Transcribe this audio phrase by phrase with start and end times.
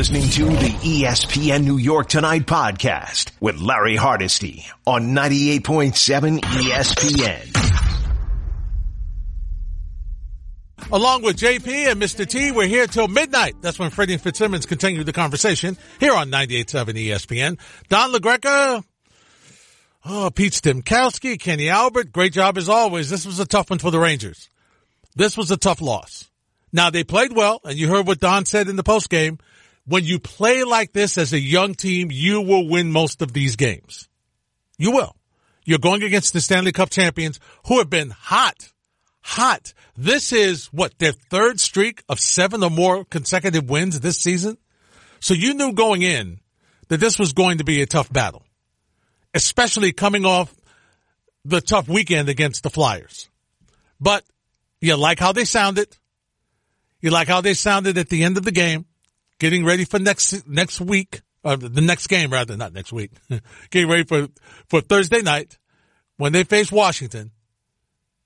[0.00, 0.70] listening to the
[1.02, 7.54] ESPN New York Tonight podcast with Larry Hardesty on 98.7 ESPN.
[10.90, 12.26] Along with JP and Mr.
[12.26, 13.56] T, we're here till midnight.
[13.60, 17.60] That's when Freddie and Fitzsimmons continue the conversation here on 98.7 ESPN.
[17.90, 18.82] Don LaGreca,
[20.06, 23.10] oh, Pete Stemkowski, Kenny Albert, great job as always.
[23.10, 24.48] This was a tough one for the Rangers.
[25.14, 26.30] This was a tough loss.
[26.72, 29.38] Now they played well, and you heard what Don said in the post game.
[29.86, 33.56] When you play like this as a young team, you will win most of these
[33.56, 34.08] games.
[34.78, 35.16] You will.
[35.64, 38.70] You're going against the Stanley Cup champions who have been hot
[39.22, 39.74] hot.
[39.96, 44.56] This is what their third streak of seven or more consecutive wins this season.
[45.20, 46.40] So you knew going in
[46.88, 48.44] that this was going to be a tough battle,
[49.34, 50.54] especially coming off
[51.44, 53.28] the tough weekend against the Flyers.
[54.00, 54.24] But
[54.80, 55.96] you like how they sounded.
[57.00, 58.86] You like how they sounded at the end of the game,
[59.40, 63.10] getting ready for next, next week, or the next game rather, not next week,
[63.70, 64.28] getting ready for,
[64.68, 65.58] for Thursday night
[66.16, 67.32] when they face Washington.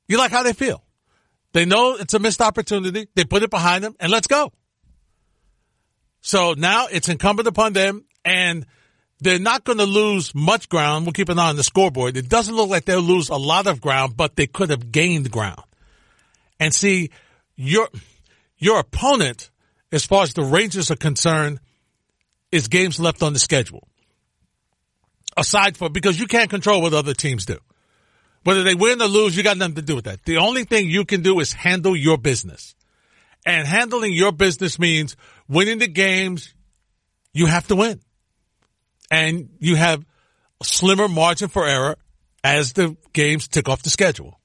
[0.06, 0.84] You like how they feel.
[1.54, 3.08] They know it's a missed opportunity.
[3.14, 4.52] They put it behind them and let's go.
[6.20, 8.66] So now it's incumbent upon them and
[9.20, 11.06] they're not going to lose much ground.
[11.06, 12.16] We'll keep an eye on the scoreboard.
[12.16, 15.30] It doesn't look like they'll lose a lot of ground, but they could have gained
[15.30, 15.62] ground.
[16.58, 17.10] And see,
[17.54, 17.88] your,
[18.58, 19.50] your opponent,
[19.94, 21.60] as far as the Rangers are concerned,
[22.50, 23.86] is games left on the schedule.
[25.36, 27.58] Aside from, because you can't control what other teams do.
[28.44, 30.24] Whether they win or lose, you got nothing to do with that.
[30.24, 32.74] The only thing you can do is handle your business.
[33.46, 35.16] And handling your business means
[35.48, 36.54] winning the games
[37.32, 38.00] you have to win.
[39.10, 40.04] And you have
[40.60, 41.96] a slimmer margin for error
[42.42, 44.38] as the games tick off the schedule.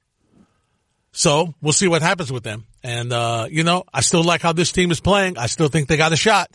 [1.19, 2.65] So we'll see what happens with them.
[2.81, 5.37] And, uh, you know, I still like how this team is playing.
[5.37, 6.49] I still think they got a shot.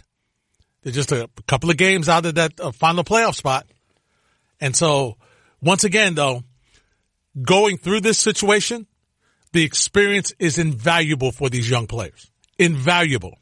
[0.83, 3.67] They're just a couple of games out of that uh, final playoff spot.
[4.63, 5.19] And so
[5.61, 6.45] once again, though,
[7.43, 8.87] going through this situation,
[9.53, 12.31] the experience is invaluable for these young players.
[12.59, 13.37] Invaluable.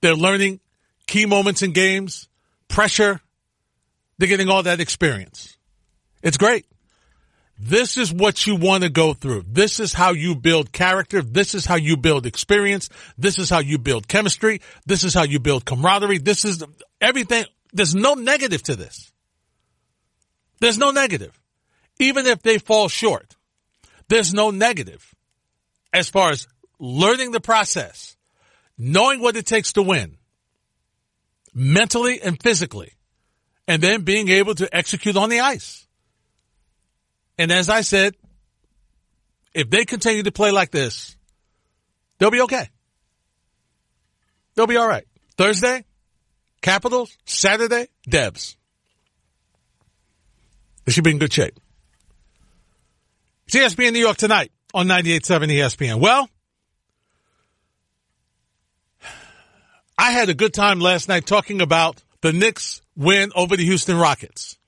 [0.00, 0.58] They're learning
[1.06, 2.28] key moments in games,
[2.66, 3.20] pressure.
[4.18, 5.56] They're getting all that experience.
[6.20, 6.66] It's great.
[7.58, 9.44] This is what you want to go through.
[9.48, 11.22] This is how you build character.
[11.22, 12.90] This is how you build experience.
[13.16, 14.60] This is how you build chemistry.
[14.84, 16.18] This is how you build camaraderie.
[16.18, 16.62] This is
[17.00, 17.44] everything.
[17.72, 19.10] There's no negative to this.
[20.60, 21.38] There's no negative
[21.98, 23.36] even if they fall short,
[24.08, 25.14] there's no negative
[25.92, 26.46] as far as
[26.78, 28.16] learning the process,
[28.76, 30.18] knowing what it takes to win
[31.54, 32.92] mentally and physically,
[33.66, 35.85] and then being able to execute on the ice.
[37.38, 38.14] And as I said,
[39.54, 41.16] if they continue to play like this,
[42.18, 42.68] they'll be okay.
[44.54, 45.06] They'll be all right.
[45.36, 45.84] Thursday,
[46.62, 47.16] Capitals.
[47.26, 48.56] Saturday, Devs.
[50.84, 51.58] They should be in good shape.
[53.46, 56.00] It's ESPN New York tonight on 98.7 ESPN.
[56.00, 56.28] Well,
[59.98, 63.96] I had a good time last night talking about the Knicks win over the Houston
[63.96, 64.58] Rockets.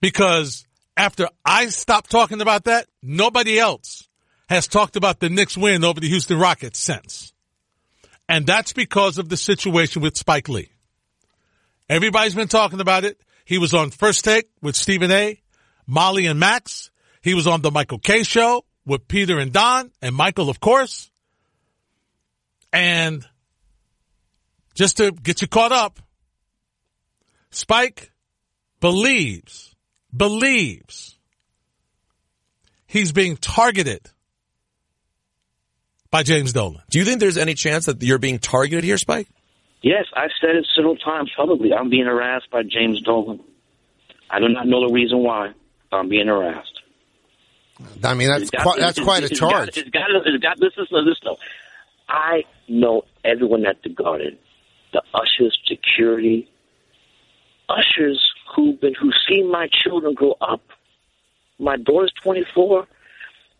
[0.00, 0.66] Because
[0.96, 4.08] after I stopped talking about that, nobody else
[4.48, 7.32] has talked about the Knicks win over the Houston Rockets since.
[8.28, 10.70] And that's because of the situation with Spike Lee.
[11.88, 13.20] Everybody's been talking about it.
[13.44, 15.40] He was on First Take with Stephen A.,
[15.86, 16.90] Molly and Max.
[17.22, 21.10] He was on the Michael Kay show with Peter and Don and Michael, of course.
[22.72, 23.26] And
[24.74, 25.98] just to get you caught up,
[27.50, 28.12] Spike
[28.80, 29.69] believes,
[30.16, 31.16] believes
[32.86, 34.00] he's being targeted
[36.10, 36.82] by James Dolan.
[36.90, 39.28] Do you think there's any chance that you're being targeted here, Spike?
[39.82, 41.72] Yes, I've said it several times publicly.
[41.72, 43.40] I'm being harassed by James Dolan.
[44.28, 45.52] I do not know the reason why
[45.90, 46.80] I'm being harassed.
[48.04, 49.68] I mean, that's got, quite, that's quite a charge.
[49.68, 51.38] It's got, it's got, it's got this, this, this, though.
[52.08, 54.36] I know everyone at the Garden,
[54.92, 56.48] the ushers, security,
[57.68, 58.20] ushers
[58.54, 60.62] who've been who've seen my children grow up.
[61.58, 62.86] My daughter's 24.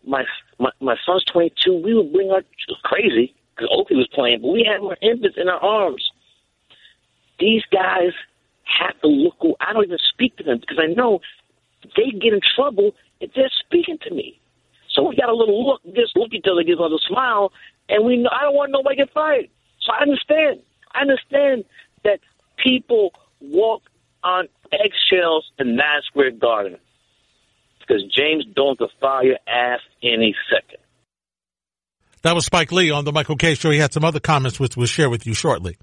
[0.05, 0.23] My
[0.59, 1.81] my, my son's 22.
[1.83, 2.43] We would bring our
[2.83, 6.09] crazy because Oakley was playing, but we had our infants in our arms.
[7.39, 8.13] These guys
[8.79, 9.35] have to look.
[9.59, 11.19] I don't even speak to them because I know
[11.95, 14.39] they get in trouble if they're speaking to me.
[14.93, 17.51] So we got a little look, just look at each other, give us a smile,
[17.89, 18.27] and we.
[18.29, 19.47] I don't want nobody to fired.
[19.81, 20.61] So I understand.
[20.93, 21.63] I understand
[22.03, 22.19] that
[22.57, 23.83] people walk
[24.23, 26.77] on eggshells in Madison Square Garden
[27.79, 30.79] because James Dolan could fire your ass any second.
[32.21, 33.71] That was Spike Lee on the Michael Kay show.
[33.71, 35.77] He had some other comments which we'll share with you shortly.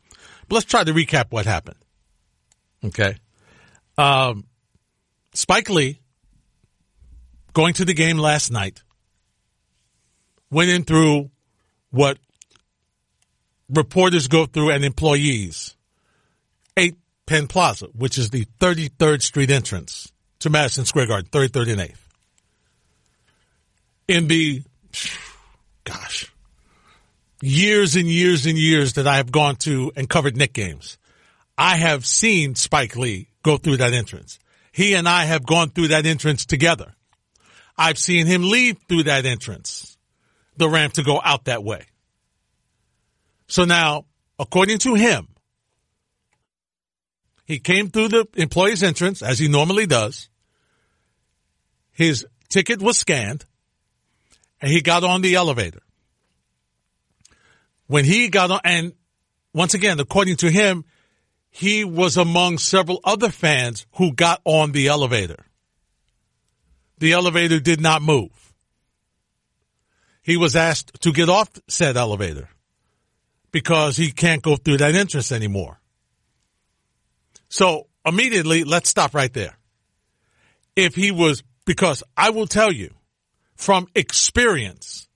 [0.49, 1.79] But let's try to recap what happened.
[2.85, 3.17] Okay.
[3.97, 4.45] Um,
[5.35, 6.01] Spike Lee,
[7.53, 8.83] going to the game last night,
[10.51, 11.31] went in through
[11.91, 12.19] what
[13.69, 15.77] reporters go through and employees.
[17.29, 20.11] 8 Penn Plaza, which is the 33rd Street entrance
[20.41, 21.97] to Madison Square Garden, 33rd and 8th.
[24.09, 24.63] In the,
[25.85, 26.33] gosh,
[27.43, 30.97] years and years and years that I have gone to and covered Knick games,
[31.57, 34.39] I have seen Spike Lee go through that entrance.
[34.73, 36.95] He and I have gone through that entrance together.
[37.77, 39.99] I've seen him leave through that entrance,
[40.57, 41.85] the ramp to go out that way.
[43.49, 44.07] So now,
[44.39, 45.29] according to him,
[47.49, 50.29] he came through the employee's entrance as he normally does.
[51.93, 53.47] His ticket was scanned
[54.61, 55.81] and he got on the elevator.
[57.87, 58.93] When he got on, and
[59.55, 60.85] once again, according to him,
[61.49, 65.47] he was among several other fans who got on the elevator.
[66.99, 68.53] The elevator did not move.
[70.21, 72.51] He was asked to get off said elevator
[73.53, 75.78] because he can't go through that entrance anymore.
[77.49, 79.57] So immediately, let's stop right there.
[80.77, 82.95] If he was, because I will tell you
[83.57, 85.09] from experience,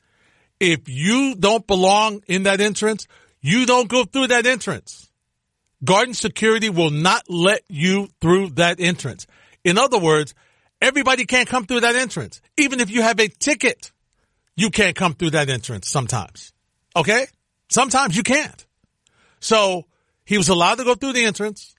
[0.59, 3.07] if you don't belong in that entrance,
[3.41, 5.11] you don't go through that entrance.
[5.85, 9.27] Garden security will not let you through that entrance.
[9.65, 10.35] In other words,
[10.81, 12.41] everybody can't come through that entrance.
[12.57, 13.91] Even if you have a ticket,
[14.57, 16.53] you can't come through that entrance sometimes.
[16.95, 17.27] Okay?
[17.69, 18.67] Sometimes you can't.
[19.41, 19.87] So
[20.25, 21.72] he was allowed to go through the entrance.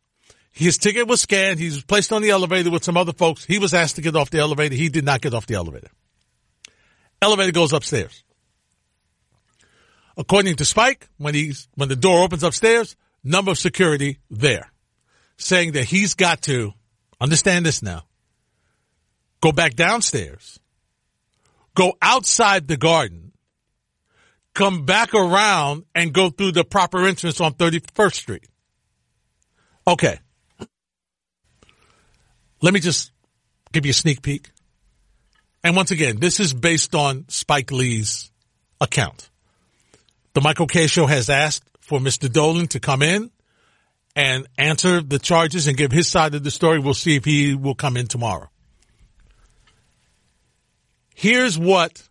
[0.54, 1.60] His ticket was scanned.
[1.60, 3.44] He was placed on the elevator with some other folks.
[3.44, 4.76] He was asked to get off the elevator.
[4.76, 5.90] He did not get off the elevator.
[7.22, 8.24] Elevator goes upstairs.
[10.16, 14.72] According to Spike, when he's, when the door opens upstairs, number of security there
[15.38, 16.74] saying that he's got to
[17.20, 18.04] understand this now.
[19.42, 20.60] Go back downstairs.
[21.76, 23.32] Go outside the garden.
[24.54, 28.48] Come back around and go through the proper entrance on 31st Street.
[29.88, 30.20] Okay.
[32.64, 33.12] Let me just
[33.74, 34.50] give you a sneak peek.
[35.66, 38.32] And once again, this is based on Spike Lee's
[38.80, 39.30] account.
[40.34, 42.32] The Michael Kay show has asked for Mr.
[42.32, 43.32] Dolan to come in
[44.16, 46.80] and answer the charges and give his side of the story.
[46.80, 48.50] We'll see if he will come in tomorrow.
[51.14, 52.02] Here's what,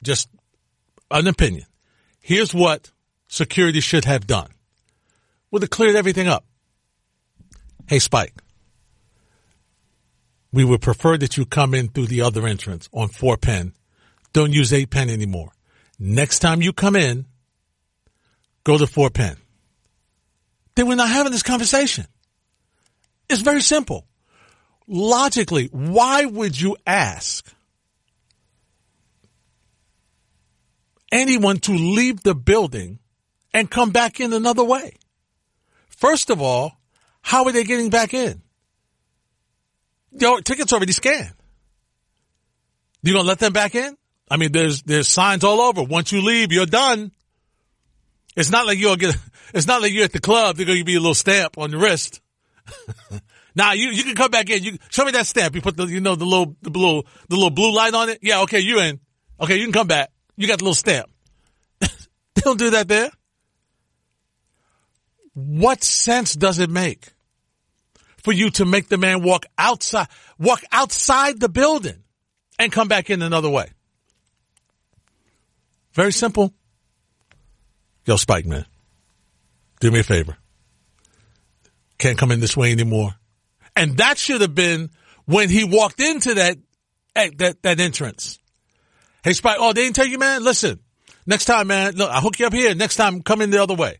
[0.00, 0.28] just
[1.10, 1.66] an opinion.
[2.20, 2.92] Here's what
[3.26, 4.50] security should have done.
[5.50, 6.44] Would have cleared everything up.
[7.88, 8.32] Hey, Spike
[10.52, 13.72] we would prefer that you come in through the other entrance on four Penn.
[14.32, 15.52] Don't use eight Penn anymore.
[15.98, 17.26] Next time you come in,
[18.64, 19.36] go to four Penn.
[20.74, 22.06] Then we're not having this conversation.
[23.28, 24.06] It's very simple.
[24.86, 27.46] Logically, why would you ask
[31.10, 32.98] anyone to leave the building
[33.54, 34.96] and come back in another way?
[35.88, 36.78] First of all,
[37.22, 38.41] how are they getting back in?
[40.18, 41.32] Your tickets already scanned.
[43.02, 43.96] You gonna let them back in?
[44.30, 45.82] I mean, there's there's signs all over.
[45.82, 47.12] Once you leave, you're done.
[48.36, 49.16] It's not like you'll get.
[49.54, 50.56] It's not like you're at the club.
[50.56, 52.22] They're gonna give you a little stamp on the wrist.
[53.54, 54.62] now you you can come back in.
[54.62, 55.54] You show me that stamp.
[55.54, 58.20] You put the you know the little the little the little blue light on it.
[58.22, 58.98] Yeah, okay, you in.
[59.38, 60.08] Okay, you can come back.
[60.38, 61.10] You got the little stamp.
[61.80, 63.10] they don't do that there.
[65.34, 67.11] What sense does it make?
[68.22, 72.02] For you to make the man walk outside, walk outside the building
[72.58, 73.70] and come back in another way.
[75.92, 76.52] Very simple.
[78.06, 78.66] Yo, Spike, man,
[79.80, 80.36] do me a favor.
[81.98, 83.14] Can't come in this way anymore.
[83.76, 84.90] And that should have been
[85.24, 86.58] when he walked into that,
[87.14, 88.38] eh, that, that entrance.
[89.22, 90.42] Hey, Spike, oh, they didn't tell you, man?
[90.42, 90.80] Listen,
[91.26, 92.74] next time, man, look, I'll hook you up here.
[92.74, 93.98] Next time, come in the other way.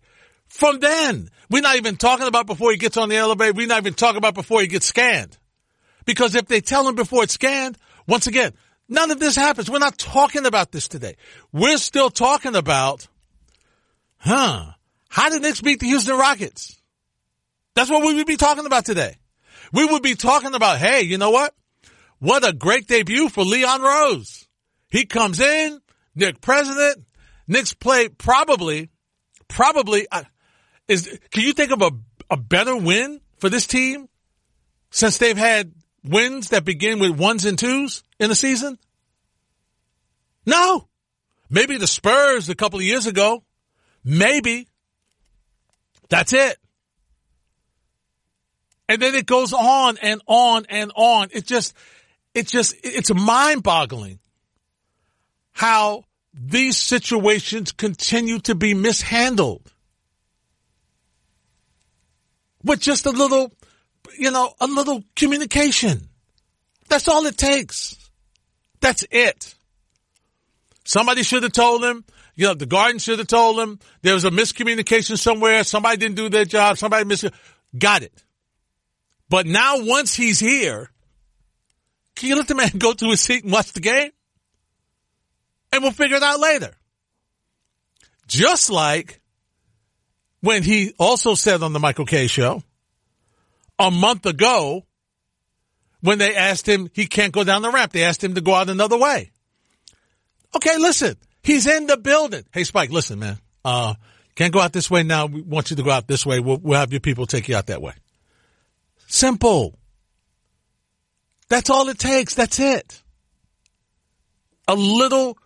[0.52, 3.54] From then, we're not even talking about before he gets on the elevator.
[3.54, 5.38] We're not even talking about before he gets scanned.
[6.04, 8.52] Because if they tell him before it's scanned, once again,
[8.86, 9.70] none of this happens.
[9.70, 11.16] We're not talking about this today.
[11.52, 13.08] We're still talking about,
[14.18, 14.72] huh,
[15.08, 16.78] how did Knicks beat the Houston Rockets?
[17.74, 19.16] That's what we would be talking about today.
[19.72, 21.54] We would be talking about, hey, you know what?
[22.18, 24.46] What a great debut for Leon Rose.
[24.90, 25.80] He comes in,
[26.14, 27.06] Knick president,
[27.48, 28.90] Knicks play probably,
[29.48, 30.06] probably,
[30.88, 31.90] is can you think of a
[32.30, 34.08] a better win for this team
[34.90, 35.72] since they've had
[36.04, 38.78] wins that begin with ones and twos in the season?
[40.46, 40.88] No.
[41.50, 43.44] Maybe the Spurs a couple of years ago.
[44.04, 44.68] Maybe.
[46.08, 46.56] That's it.
[48.88, 51.28] And then it goes on and on and on.
[51.32, 51.74] It just,
[52.34, 54.18] it just, it's mind boggling
[55.52, 59.71] how these situations continue to be mishandled
[62.64, 63.52] with just a little,
[64.18, 66.08] you know, a little communication.
[66.88, 67.96] That's all it takes.
[68.80, 69.54] That's it.
[70.84, 72.04] Somebody should have told him.
[72.34, 75.64] You know, the garden should have told him there was a miscommunication somewhere.
[75.64, 76.78] Somebody didn't do their job.
[76.78, 77.24] Somebody mis-
[77.78, 78.24] got it.
[79.28, 80.90] But now once he's here,
[82.16, 84.10] can you let the man go to his seat and watch the game?
[85.72, 86.74] And we'll figure it out later.
[88.26, 89.21] Just like
[90.42, 92.62] when he also said on the Michael Kay show
[93.78, 94.84] a month ago
[96.00, 97.92] when they asked him he can't go down the ramp.
[97.92, 99.30] They asked him to go out another way.
[100.54, 102.44] Okay, listen, he's in the building.
[102.52, 103.38] Hey, Spike, listen, man.
[103.64, 103.94] Uh,
[104.34, 105.26] can't go out this way now.
[105.26, 106.40] We want you to go out this way.
[106.40, 107.94] We'll, we'll have your people take you out that way.
[109.06, 109.78] Simple.
[111.48, 112.34] That's all it takes.
[112.34, 113.02] That's it.
[114.66, 115.38] A little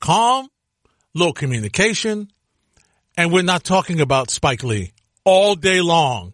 [0.00, 0.48] calm,
[1.14, 2.30] little communication,
[3.18, 4.92] and we're not talking about Spike Lee
[5.24, 6.32] all day long.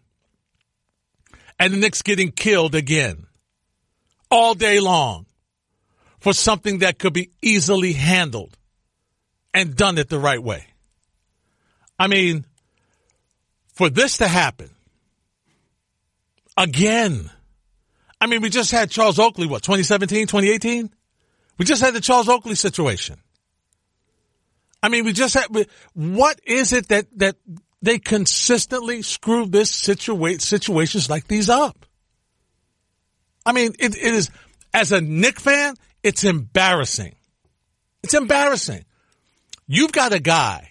[1.58, 3.26] And the Knicks getting killed again
[4.30, 5.24] all day long
[6.20, 8.58] for something that could be easily handled
[9.54, 10.66] and done it the right way.
[11.98, 12.44] I mean,
[13.72, 14.68] for this to happen
[16.58, 17.30] again,
[18.20, 20.90] I mean, we just had Charles Oakley, what, 2017, 2018?
[21.56, 23.23] We just had the Charles Oakley situation.
[24.84, 25.46] I mean, we just had,
[25.94, 27.36] what is it that, that
[27.80, 31.86] they consistently screw this situa- situations like these up?
[33.46, 34.28] I mean, it, it is,
[34.74, 37.14] as a Knick fan, it's embarrassing.
[38.02, 38.84] It's embarrassing.
[39.66, 40.68] You've got a guy.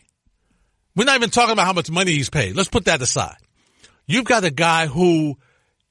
[0.96, 2.56] We're not even talking about how much money he's paid.
[2.56, 3.38] Let's put that aside.
[4.06, 5.40] You've got a guy who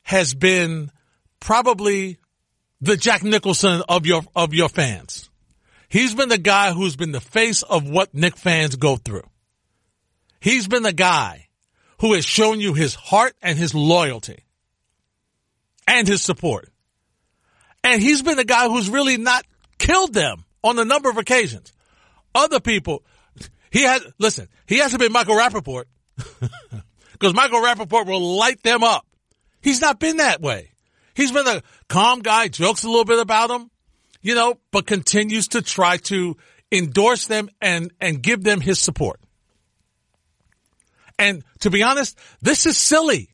[0.02, 0.92] has been
[1.40, 2.18] probably
[2.80, 5.28] the Jack Nicholson of your, of your fans.
[5.92, 9.28] He's been the guy who's been the face of what Knick fans go through.
[10.40, 11.48] He's been the guy
[12.00, 14.46] who has shown you his heart and his loyalty
[15.86, 16.70] and his support.
[17.84, 19.44] And he's been the guy who's really not
[19.76, 21.74] killed them on a number of occasions.
[22.34, 23.04] Other people,
[23.70, 25.84] he has, listen, he hasn't been Michael Rapaport
[27.12, 29.06] because Michael Rapaport will light them up.
[29.60, 30.70] He's not been that way.
[31.12, 33.70] He's been a calm guy, jokes a little bit about them,
[34.22, 36.36] you know, but continues to try to
[36.70, 39.20] endorse them and, and give them his support.
[41.18, 43.28] And to be honest, this is silly.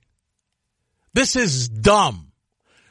[1.14, 2.32] This is dumb.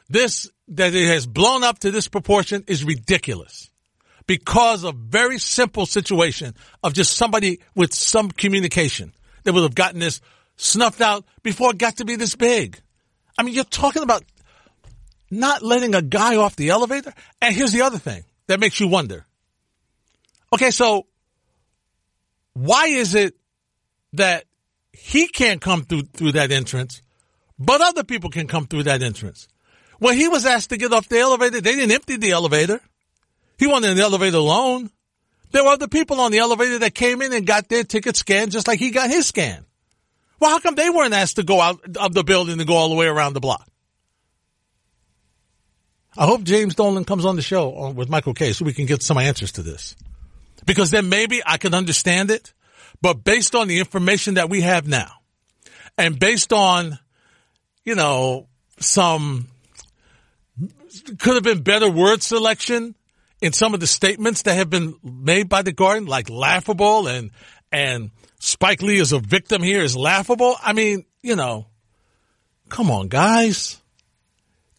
[0.08, 3.70] This, that it has blown up to this proportion is ridiculous
[4.26, 9.12] because of very simple situation of just somebody with some communication
[9.44, 10.20] that would have gotten this
[10.56, 12.80] snuffed out before it got to be this big.
[13.36, 14.24] I mean, you're talking about
[15.30, 17.12] not letting a guy off the elevator.
[17.40, 19.26] And here's the other thing that makes you wonder.
[20.52, 21.06] Okay, so
[22.54, 23.34] why is it
[24.14, 24.44] that
[24.92, 27.02] he can't come through through that entrance,
[27.58, 29.48] but other people can come through that entrance?
[29.98, 32.80] When he was asked to get off the elevator, they didn't empty the elevator.
[33.58, 34.90] He in the elevator alone.
[35.50, 38.52] There were other people on the elevator that came in and got their ticket scanned
[38.52, 39.64] just like he got his scan.
[40.38, 42.90] Well, how come they weren't asked to go out of the building and go all
[42.90, 43.68] the way around the block?
[46.18, 48.86] I hope James Dolan comes on the show uh, with Michael Kay so we can
[48.86, 49.94] get some answers to this.
[50.66, 52.52] Because then maybe I can understand it,
[53.00, 55.12] but based on the information that we have now
[55.96, 56.98] and based on,
[57.84, 58.48] you know,
[58.80, 59.46] some
[61.20, 62.96] could have been better word selection
[63.40, 67.30] in some of the statements that have been made by the Garden, like laughable and,
[67.70, 68.10] and
[68.40, 70.56] Spike Lee is a victim here is laughable.
[70.60, 71.66] I mean, you know,
[72.68, 73.80] come on, guys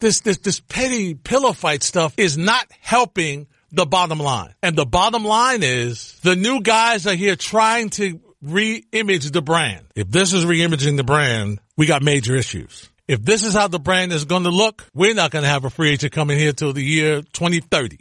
[0.00, 4.54] this, this, this petty pillow fight stuff is not helping the bottom line.
[4.62, 9.86] And the bottom line is the new guys are here trying to re-image the brand.
[9.94, 12.88] If this is re-imaging the brand, we got major issues.
[13.06, 15.64] If this is how the brand is going to look, we're not going to have
[15.64, 17.98] a free agent coming here till the year 2030.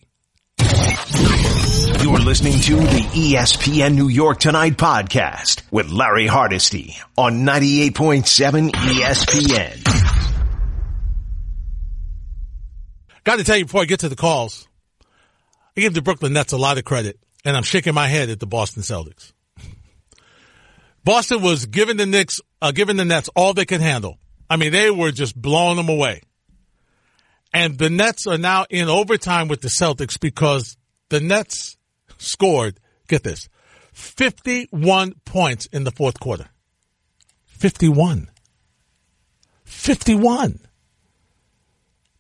[2.02, 10.09] You're listening to the ESPN New York Tonight podcast with Larry Hardesty on 98.7 ESPN.
[13.30, 14.68] Got to tell you before I get to the calls,
[15.78, 18.40] I give the Brooklyn Nets a lot of credit, and I'm shaking my head at
[18.40, 19.34] the Boston Celtics.
[21.04, 24.18] Boston was giving the Knicks, uh, giving the Nets all they could handle.
[24.50, 26.24] I mean, they were just blowing them away.
[27.54, 30.76] And the Nets are now in overtime with the Celtics because
[31.10, 31.78] the Nets
[32.18, 33.48] scored, get this,
[33.94, 36.50] 51 points in the fourth quarter.
[37.46, 38.28] 51.
[39.66, 40.69] 51.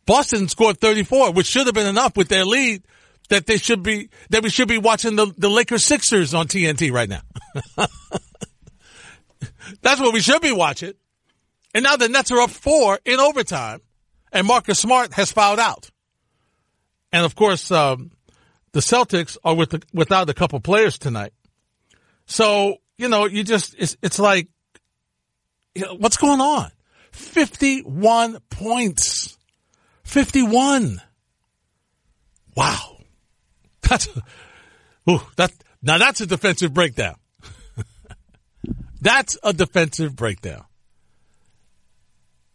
[0.09, 2.81] Boston scored 34, which should have been enough with their lead
[3.29, 6.91] that they should be, that we should be watching the, the Lakers Sixers on TNT
[6.91, 7.21] right now.
[9.83, 10.93] That's what we should be watching.
[11.75, 13.81] And now the Nets are up four in overtime
[14.31, 15.91] and Marcus Smart has fouled out.
[17.11, 18.09] And of course, um,
[18.71, 21.33] the Celtics are with the, without a couple players tonight.
[22.25, 24.47] So, you know, you just, it's, it's like,
[25.75, 26.71] you know, what's going on?
[27.11, 29.18] 51 points.
[30.09, 31.01] 51.
[32.55, 32.97] Wow.
[33.87, 34.09] That's,
[35.09, 35.51] ooh, that,
[35.83, 37.15] now that's a defensive breakdown.
[39.01, 40.65] that's a defensive breakdown.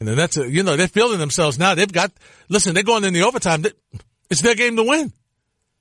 [0.01, 1.77] And then that's a, you know, they're feeling themselves now.
[1.77, 2.13] They've got,
[2.49, 3.65] listen, they're going in the overtime.
[4.29, 5.13] It's their game to win.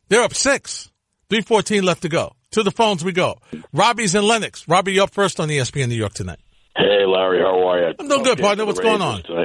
[0.09, 0.91] They're up six.
[1.29, 2.33] 314 left to go.
[2.51, 3.39] To the phones we go.
[3.73, 4.67] Robbie's in Lenox.
[4.67, 6.39] Robbie, you up first on ESPN New York tonight.
[6.77, 7.95] Hey, Larry, how are you?
[7.99, 8.65] I'm doing good, partner.
[8.65, 9.23] What's going on?
[9.23, 9.42] Tonight.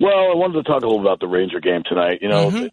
[0.00, 2.20] Well, I wanted to talk a little about the Ranger game tonight.
[2.22, 2.66] You know, mm-hmm.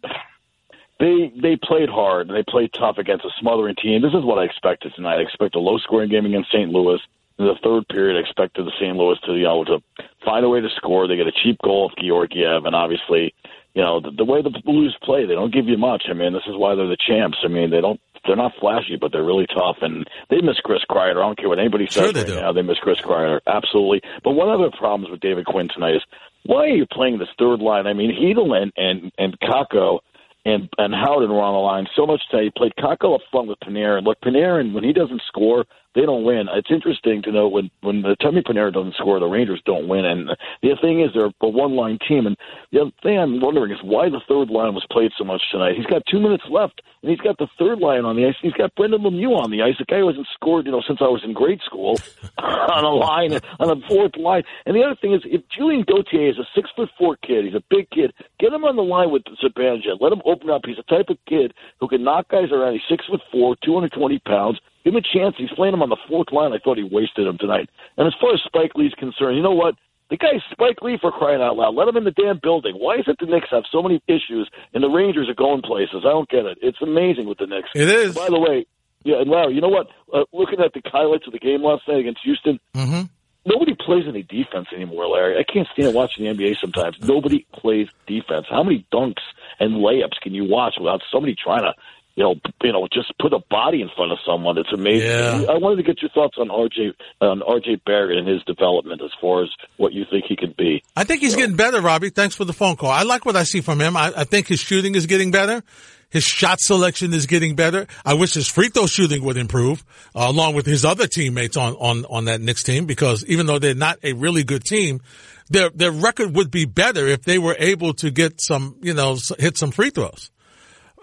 [1.00, 4.02] they they played hard and they played tough against a smothering team.
[4.02, 5.20] This is what I expected tonight.
[5.20, 6.72] I expect a low scoring game against St.
[6.72, 7.00] Louis.
[7.38, 8.96] In the third period, I expected the St.
[8.96, 9.84] Louis to you know to
[10.24, 11.08] find a way to score.
[11.08, 13.36] They get a cheap goal of Georgiev, and obviously,
[13.76, 16.06] you know the, the way the Blues play, they don't give you much.
[16.10, 17.38] I mean, this is why they're the champs.
[17.44, 20.82] I mean, they don't they're not flashy, but they're really tough, and they miss Chris
[20.90, 21.18] Kreider.
[21.18, 22.36] I don't care what anybody says sure they right do.
[22.36, 22.52] now.
[22.54, 24.02] They miss Chris Kreider, absolutely.
[24.24, 26.04] But one of the problems with David Quinn tonight is
[26.48, 27.88] why are you playing this third line?
[27.88, 30.00] I mean, Chytil and and and Kakko
[30.46, 32.46] and and Howden were on the line so much today.
[32.46, 34.04] He played Kakko up front with Panarin.
[34.04, 35.66] Look, Panarin when he doesn't score,
[35.98, 36.46] they don't win.
[36.54, 40.06] It's interesting to know when when Artemi Panarin doesn't score, the Rangers don't win.
[40.06, 40.30] And
[40.62, 42.28] the thing is, they're a one line team.
[42.28, 42.38] And
[42.72, 45.74] the other thing I'm wondering is why the third line was played so much tonight.
[45.76, 48.36] He's got two minutes left, and he's got the third line on the ice.
[48.44, 49.74] He's got Brendan Lemieux on the ice.
[49.80, 52.00] The guy who hasn't scored, you know, since I was in grade school
[52.38, 54.44] on a line on a fourth line.
[54.68, 57.56] And the other thing is, if Julien Gauthier is a six foot four kid, he's
[57.56, 58.14] a big kid.
[58.40, 59.98] Get him on the line with Zibanejad.
[60.00, 60.62] Let him open up.
[60.64, 62.74] He's the type of kid who can knock guys around.
[62.74, 64.60] He's six foot four, two hundred twenty pounds.
[64.88, 65.36] Give him a chance.
[65.38, 66.54] He's playing him on the fourth line.
[66.54, 67.70] I thought he wasted him tonight.
[67.98, 69.76] And as far as Spike Lee's concerned, you know what?
[70.10, 71.76] The guy's Spike Lee for crying out loud.
[71.76, 72.76] Let him in the damn building.
[72.76, 76.08] Why is it the Knicks have so many issues and the Rangers are going places?
[76.08, 76.60] I don't get it.
[76.62, 77.68] It's amazing with the Knicks.
[77.76, 78.16] It is.
[78.16, 78.66] By the way,
[79.04, 79.88] yeah, and Larry, you know what?
[80.08, 83.12] Uh, looking at the highlights of the game last night against Houston, mm-hmm.
[83.46, 85.36] nobody plays any defense anymore, Larry.
[85.36, 86.96] I can't stand watching the NBA sometimes.
[87.02, 88.46] Nobody plays defense.
[88.50, 89.28] How many dunks
[89.60, 91.74] and layups can you watch without somebody trying to
[92.18, 94.58] you know, you know, just put a body in front of someone.
[94.58, 95.08] It's amazing.
[95.08, 95.46] Yeah.
[95.52, 99.12] I wanted to get your thoughts on RJ on RJ Barrett and his development as
[99.22, 100.84] far as what you think he could be.
[100.96, 101.38] I think he's so.
[101.38, 102.10] getting better, Robbie.
[102.10, 102.90] Thanks for the phone call.
[102.90, 103.96] I like what I see from him.
[103.96, 105.62] I, I think his shooting is getting better.
[106.10, 107.86] His shot selection is getting better.
[108.04, 109.84] I wish his free throw shooting would improve,
[110.16, 113.60] uh, along with his other teammates on, on, on that Knicks team, because even though
[113.60, 115.02] they're not a really good team,
[115.50, 119.18] their, their record would be better if they were able to get some, you know,
[119.38, 120.32] hit some free throws.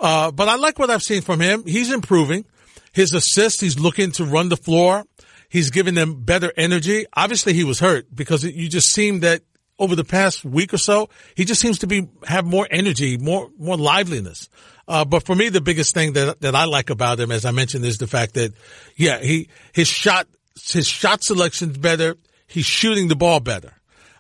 [0.05, 1.65] Uh, but I like what I've seen from him.
[1.65, 2.45] He's improving.
[2.93, 5.05] His assists, he's looking to run the floor.
[5.49, 7.07] He's giving them better energy.
[7.15, 9.41] Obviously, he was hurt because you just seem that
[9.79, 13.49] over the past week or so, he just seems to be have more energy, more
[13.59, 14.51] more liveliness.
[14.87, 17.53] Uh, but for me, the biggest thing that that I like about him, as I
[17.53, 18.53] mentioned, is the fact that
[18.97, 20.27] yeah, he his shot
[20.71, 22.17] his shot selection's better.
[22.47, 23.73] He's shooting the ball better.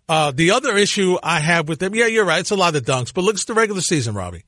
[0.09, 2.85] Uh, the other issue I have with him, yeah, you're right, it's a lot of
[2.85, 4.44] dunks, but look at the regular season, Robbie.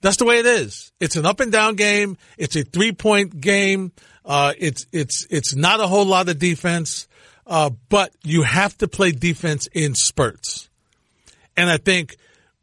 [0.00, 0.92] That's the way it is.
[1.00, 2.16] It's an up and down game.
[2.36, 3.92] It's a three point game.
[4.24, 7.08] Uh, it's, it's, it's not a whole lot of defense.
[7.46, 10.68] Uh, but you have to play defense in spurts.
[11.56, 12.16] And I think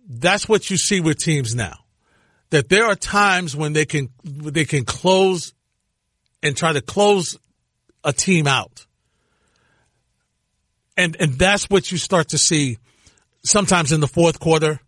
[0.07, 1.79] that's what you see with teams now.
[2.51, 5.53] That there are times when they can, they can close
[6.43, 7.37] and try to close
[8.03, 8.85] a team out.
[10.95, 12.77] And, and that's what you start to see
[13.43, 14.79] sometimes in the fourth quarter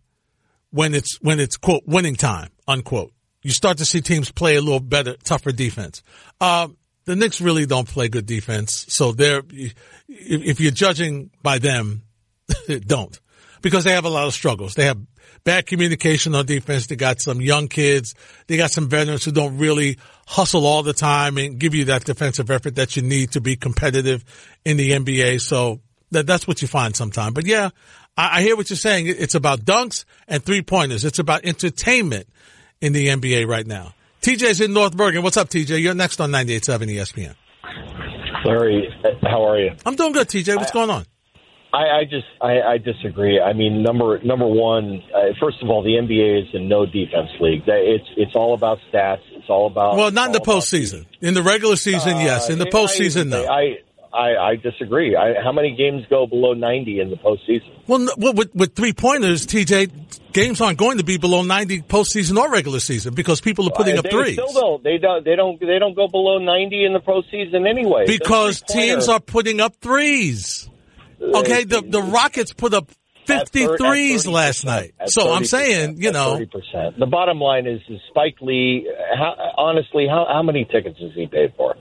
[0.72, 3.12] when it's when it's quote winning time unquote.
[3.44, 6.04] You start to see teams play a little better, tougher defense.
[6.42, 6.68] Uh,
[7.06, 9.44] the Knicks really don't play good defense, so they're
[10.08, 12.04] if you're judging by them,
[12.68, 13.18] don't
[13.62, 14.76] because they have a lot of struggles.
[14.76, 15.00] They have
[15.44, 16.88] bad communication on defense.
[16.88, 18.16] They got some young kids.
[18.48, 22.04] They got some veterans who don't really hustle all the time and give you that
[22.04, 24.24] defensive effort that you need to be competitive
[24.66, 25.42] in the NBA.
[25.42, 27.34] So that, that's what you find sometimes.
[27.34, 27.70] But yeah,
[28.18, 29.08] I, I hear what you're saying.
[29.08, 31.06] It's about dunks and three pointers.
[31.06, 32.28] It's about entertainment
[32.82, 33.94] in the NBA right now.
[34.22, 35.24] TJ's in North Bergen.
[35.24, 35.82] What's up, TJ?
[35.82, 37.36] You're next on 98.7 ESPN.
[38.46, 38.90] Larry,
[39.24, 39.72] how are you?
[39.86, 40.56] I'm doing good, TJ.
[40.58, 41.06] What's I, going on?
[41.74, 43.40] I, I just I, I disagree.
[43.42, 47.30] I mean, number number one, uh, first of all, the NBA is a no defense
[47.42, 47.64] league.
[47.68, 49.22] It's it's all about stats.
[49.32, 51.06] It's all about well, not in the postseason.
[51.20, 52.50] In the regular season, uh, yes.
[52.50, 53.46] In the postseason, no.
[53.46, 53.80] I
[54.18, 55.16] I, I disagree.
[55.16, 57.72] I, how many games go below 90 in the postseason?
[57.88, 62.52] Well, with, with three pointers, TJ, games aren't going to be below 90 postseason or
[62.52, 64.34] regular season because people are putting Uh, up threes.
[64.34, 64.84] Still don't.
[64.84, 65.24] They don't.
[65.24, 65.60] They don't.
[65.60, 68.06] They don't go below 90 in the postseason anyway.
[68.08, 70.70] Because teams are putting up threes.
[71.22, 72.90] Okay, the the Rockets put up
[73.30, 74.94] at 50 thir- at threes 30%, last night.
[75.08, 76.98] So I'm saying, you know, 30%.
[76.98, 78.88] The bottom line is, is Spike Lee.
[79.16, 81.76] How, honestly, how how many tickets has he paid for?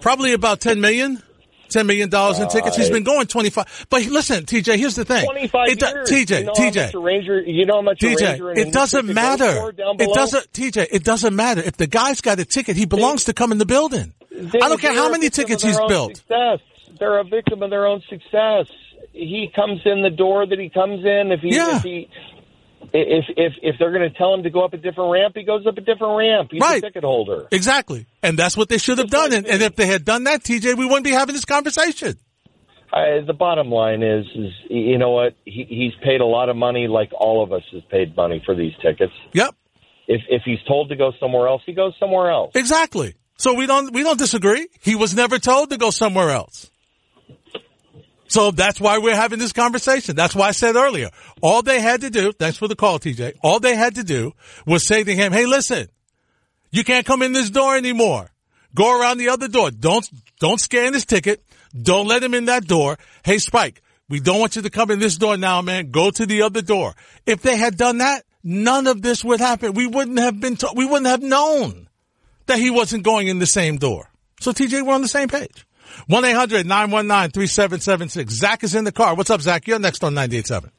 [0.00, 1.20] probably about 10 million.
[1.68, 2.08] $10 million
[2.42, 2.76] in tickets.
[2.76, 3.86] He's been going 25.
[3.90, 5.24] But listen, TJ, here's the thing.
[5.24, 6.10] 25 It years.
[6.10, 7.02] TJ, you know TJ.
[7.04, 9.72] Ranger, you know how much Ranger TJ, it doesn't matter.
[9.78, 11.60] It doesn't, TJ, it doesn't matter.
[11.62, 14.12] If the guy's got a ticket, he belongs to come in the building.
[14.30, 16.16] They- I don't care how many tickets he's built.
[16.18, 16.60] Success.
[16.98, 18.66] They're a victim of their own success.
[19.12, 21.32] He comes in the door that he comes in.
[21.32, 21.76] If he, Yeah.
[21.76, 22.08] if he,
[22.92, 25.44] if if if they're going to tell him to go up a different ramp, he
[25.44, 26.48] goes up a different ramp.
[26.52, 26.78] He's Right.
[26.78, 27.46] a ticket holder.
[27.50, 28.06] Exactly.
[28.22, 29.32] And that's what they should have done.
[29.32, 32.18] And, and if they had done that, TJ, we wouldn't be having this conversation.
[32.92, 35.34] The bottom line is, is you know what?
[35.44, 38.54] He, he's paid a lot of money, like all of us has paid money for
[38.54, 39.12] these tickets.
[39.32, 39.54] Yep.
[40.08, 42.52] If if he's told to go somewhere else, he goes somewhere else.
[42.54, 43.14] Exactly.
[43.38, 44.68] So we don't, we don't disagree.
[44.80, 46.70] He was never told to go somewhere else.
[48.28, 50.16] So that's why we're having this conversation.
[50.16, 51.10] That's why I said earlier,
[51.40, 54.32] all they had to do, thanks for the call, TJ, all they had to do
[54.66, 55.88] was say to him, hey, listen,
[56.70, 58.30] you can't come in this door anymore.
[58.74, 59.70] Go around the other door.
[59.70, 60.06] Don't,
[60.38, 61.42] don't scan his ticket.
[61.80, 62.98] Don't let him in that door.
[63.24, 65.90] Hey, Spike, we don't want you to come in this door now, man.
[65.90, 66.94] Go to the other door.
[67.24, 69.72] If they had done that, none of this would happen.
[69.72, 71.88] We wouldn't have been, ta- we wouldn't have known
[72.46, 74.10] that he wasn't going in the same door.
[74.40, 75.66] So TJ, we're on the same page.
[76.10, 78.30] 1-800-919-3776.
[78.30, 79.14] Zach is in the car.
[79.14, 79.66] What's up, Zach?
[79.66, 80.70] You're next on 98.7.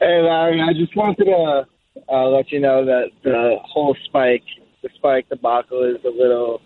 [0.00, 1.66] Hey Larry, I just wanted to
[2.08, 4.44] uh, let you know that the whole spike,
[4.82, 6.60] the spike debacle is a little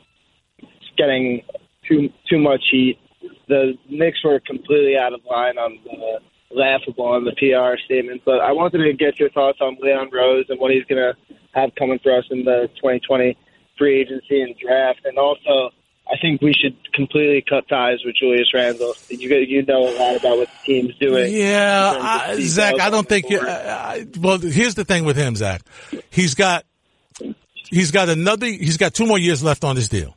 [0.98, 1.40] getting
[1.88, 2.98] too too much heat.
[3.48, 6.20] The Knicks were completely out of line on the
[6.54, 10.44] laughable on the PR statement, but I wanted to get your thoughts on Leon Rose
[10.50, 11.14] and what he's going to
[11.54, 13.34] have coming for us in the 2020
[13.78, 15.70] free agency and draft, and also.
[16.12, 18.94] I think we should completely cut ties with Julius Randle.
[19.08, 21.32] You you know a lot about what the team's doing.
[21.34, 23.40] Yeah, in terms of I, Zach, I don't think you.
[23.40, 25.62] I, I- well, here's the thing with him, Zach.
[26.10, 26.64] He's got,
[27.70, 30.16] he's got another, he's got two more years left on his deal.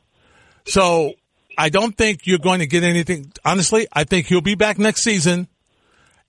[0.66, 1.14] So
[1.58, 3.32] I don't think you're going to get anything.
[3.46, 5.48] Honestly, I think he'll be back next season.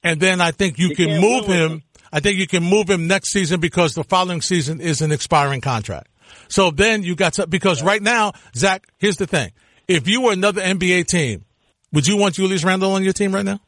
[0.04, 1.82] And then I think you can move with him.
[2.12, 5.60] I think you can move him next season because the following season is an expiring
[5.60, 6.06] contract.
[6.48, 9.52] So then you got to, because right now, Zach, here's the thing.
[9.88, 11.44] If you were another NBA team,
[11.92, 13.60] would you want Julius Randle on your team right now?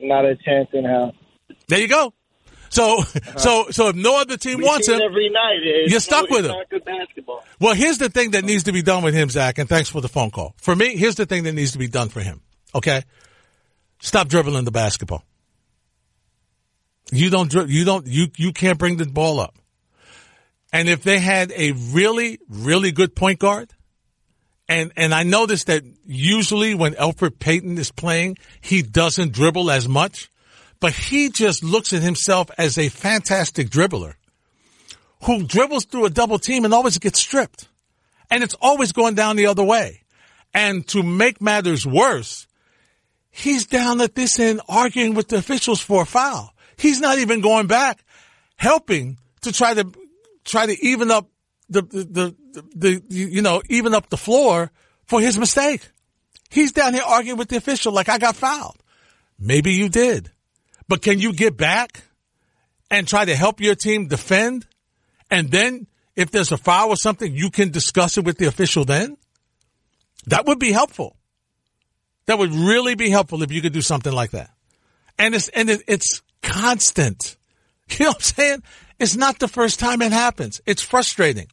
[0.00, 1.12] Not a chance in hell.
[1.68, 2.12] There you go.
[2.70, 3.38] So, uh-huh.
[3.38, 5.60] so, so if no other team We wants him, every night.
[5.62, 6.52] It's You're stuck with him.
[6.52, 7.42] Not good basketball.
[7.60, 10.00] well, here's the thing that needs to be done with him, Zach, and thanks for
[10.00, 10.54] the phone call.
[10.58, 12.42] For me, here's the thing that needs to be done for him.
[12.74, 13.02] Okay?
[14.00, 15.24] Stop dribbling the basketball.
[17.10, 19.56] You don't, dri- you don't, you, you can't bring the ball up.
[20.72, 23.72] And if they had a really, really good point guard,
[24.68, 29.88] and, and I noticed that usually when Elfrid Payton is playing, he doesn't dribble as
[29.88, 30.30] much,
[30.78, 34.14] but he just looks at himself as a fantastic dribbler
[35.24, 37.68] who dribbles through a double team and always gets stripped.
[38.30, 40.02] And it's always going down the other way.
[40.52, 42.46] And to make matters worse,
[43.30, 46.52] he's down at this end arguing with the officials for a foul.
[46.76, 48.04] He's not even going back,
[48.56, 49.90] helping to try to
[50.48, 51.28] try to even up
[51.68, 54.70] the the, the, the, you know even up the floor
[55.06, 55.88] for his mistake.
[56.50, 58.82] He's down here arguing with the official like I got fouled.
[59.38, 60.30] Maybe you did,
[60.88, 62.02] but can you get back
[62.90, 64.66] and try to help your team defend?
[65.30, 68.84] And then if there's a foul or something, you can discuss it with the official
[68.84, 69.16] then?
[70.26, 71.16] That would be helpful.
[72.26, 74.50] That would really be helpful if you could do something like that.
[75.16, 77.36] And it's, and it, it's constant.
[77.90, 78.62] You know what I'm saying?
[78.98, 80.60] It's not the first time it happens.
[80.66, 81.46] It's frustrating.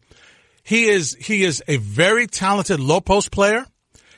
[0.63, 3.65] He is, he is a very talented low post player.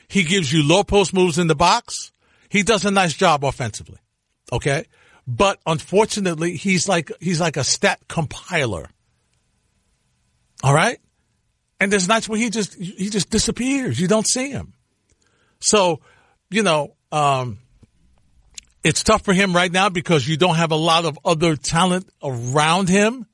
[0.08, 2.10] He gives you low post moves in the box.
[2.48, 3.98] He does a nice job offensively.
[4.50, 4.86] Okay.
[5.26, 8.88] But unfortunately, he's like, he's like a stat compiler.
[10.62, 10.98] All right.
[11.78, 14.00] And there's nights where he just, he just disappears.
[14.00, 14.72] You don't see him.
[15.60, 16.00] So,
[16.50, 17.58] you know, um,
[18.84, 22.08] it's tough for him right now because you don't have a lot of other talent
[22.22, 23.26] around him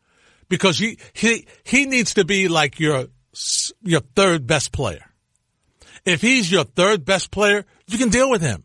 [0.49, 3.07] because he, he, he needs to be like your,
[3.83, 5.05] your third best player.
[6.05, 8.65] If he's your third best player, you can deal with him.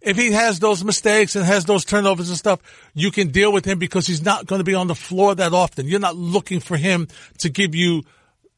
[0.00, 2.60] If he has those mistakes and has those turnovers and stuff,
[2.92, 5.52] you can deal with him because he's not going to be on the floor that
[5.52, 5.86] often.
[5.86, 7.06] You're not looking for him
[7.38, 8.02] to give you,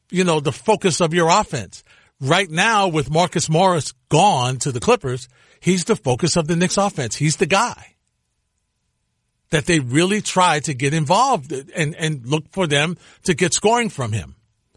[0.09, 1.83] you know, the focus of your offense.
[2.19, 5.27] right now with Marcus Morris gone to the Clippers,
[5.65, 7.15] he's the focus of the Knicks offense.
[7.15, 7.95] He's the guy
[9.49, 13.89] that they really try to get involved and, and look for them to get scoring
[13.89, 14.35] from him.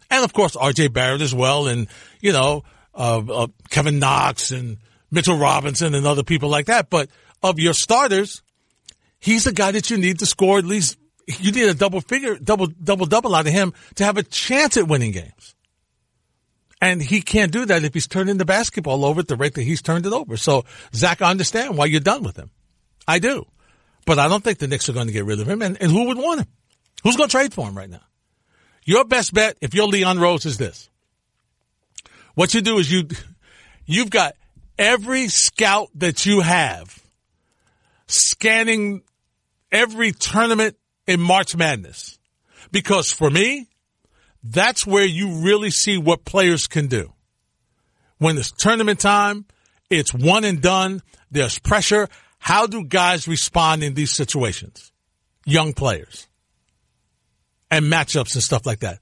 [0.09, 1.67] And of course, RJ Barrett as well.
[1.67, 1.87] And,
[2.21, 2.63] you know,
[2.95, 4.77] uh, uh, Kevin Knox and
[5.11, 6.89] Mitchell Robinson and other people like that.
[6.89, 7.09] But
[7.43, 8.41] of your starters,
[9.19, 10.97] he's the guy that you need to score at least.
[11.27, 14.75] You need a double figure, double, double, double out of him to have a chance
[14.77, 15.53] at winning games.
[16.81, 19.63] And he can't do that if he's turning the basketball over at the rate that
[19.63, 20.37] he's turned it over.
[20.37, 20.63] So,
[20.93, 22.51] Zach, I understand why you're done with him.
[23.07, 23.45] I do.
[24.05, 25.61] But I don't think the Knicks are going to get rid of him.
[25.61, 26.47] And, and who would want him?
[27.03, 28.01] Who's going to trade for him right now?
[28.85, 30.89] Your best bet, if you're Leon Rose, is this.
[32.33, 33.07] What you do is you,
[33.85, 34.35] you've got
[34.77, 36.97] every scout that you have
[38.07, 39.03] scanning
[39.71, 42.17] every tournament in March Madness.
[42.71, 43.67] Because for me,
[44.43, 47.13] that's where you really see what players can do.
[48.17, 49.45] When it's tournament time,
[49.89, 51.01] it's one and done.
[51.31, 52.07] There's pressure.
[52.37, 54.91] How do guys respond in these situations?
[55.45, 56.27] Young players
[57.71, 58.99] and matchups and stuff like that.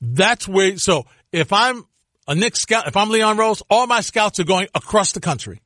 [0.00, 1.84] That's where, so if I'm
[2.26, 5.60] a Knick scout, if I'm Leon Rose, all my scouts are going across the country.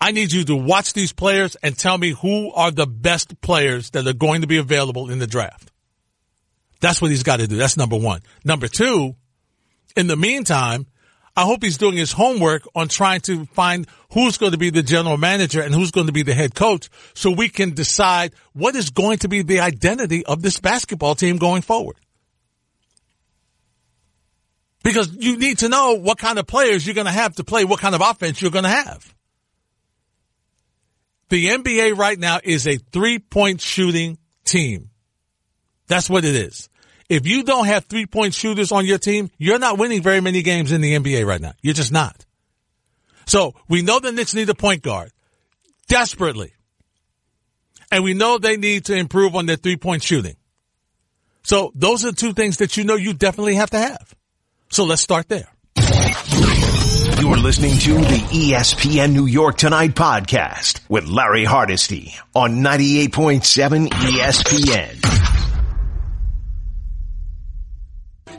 [0.00, 3.90] I need you to watch these players and tell me who are the best players
[3.90, 5.70] that are going to be available in the draft.
[6.80, 7.56] That's what he's got to do.
[7.56, 8.20] That's number one.
[8.44, 9.14] Number two,
[9.96, 10.86] in the meantime,
[11.36, 14.82] I hope he's doing his homework on trying to find who's going to be the
[14.82, 18.76] general manager and who's going to be the head coach so we can decide what
[18.76, 21.96] is going to be the identity of this basketball team going forward.
[24.84, 27.64] Because you need to know what kind of players you're going to have to play,
[27.64, 29.14] what kind of offense you're going to have.
[31.30, 34.90] The NBA right now is a three point shooting team.
[35.86, 36.68] That's what it is.
[37.08, 40.42] If you don't have three point shooters on your team, you're not winning very many
[40.42, 41.52] games in the NBA right now.
[41.62, 42.24] You're just not.
[43.26, 45.10] So we know the Knicks need a point guard
[45.88, 46.52] desperately.
[47.92, 50.36] And we know they need to improve on their three point shooting.
[51.42, 54.14] So those are two things that you know you definitely have to have.
[54.70, 55.48] So let's start there.
[57.20, 65.23] You're listening to the ESPN New York Tonight podcast with Larry Hardesty on 98.7 ESPN.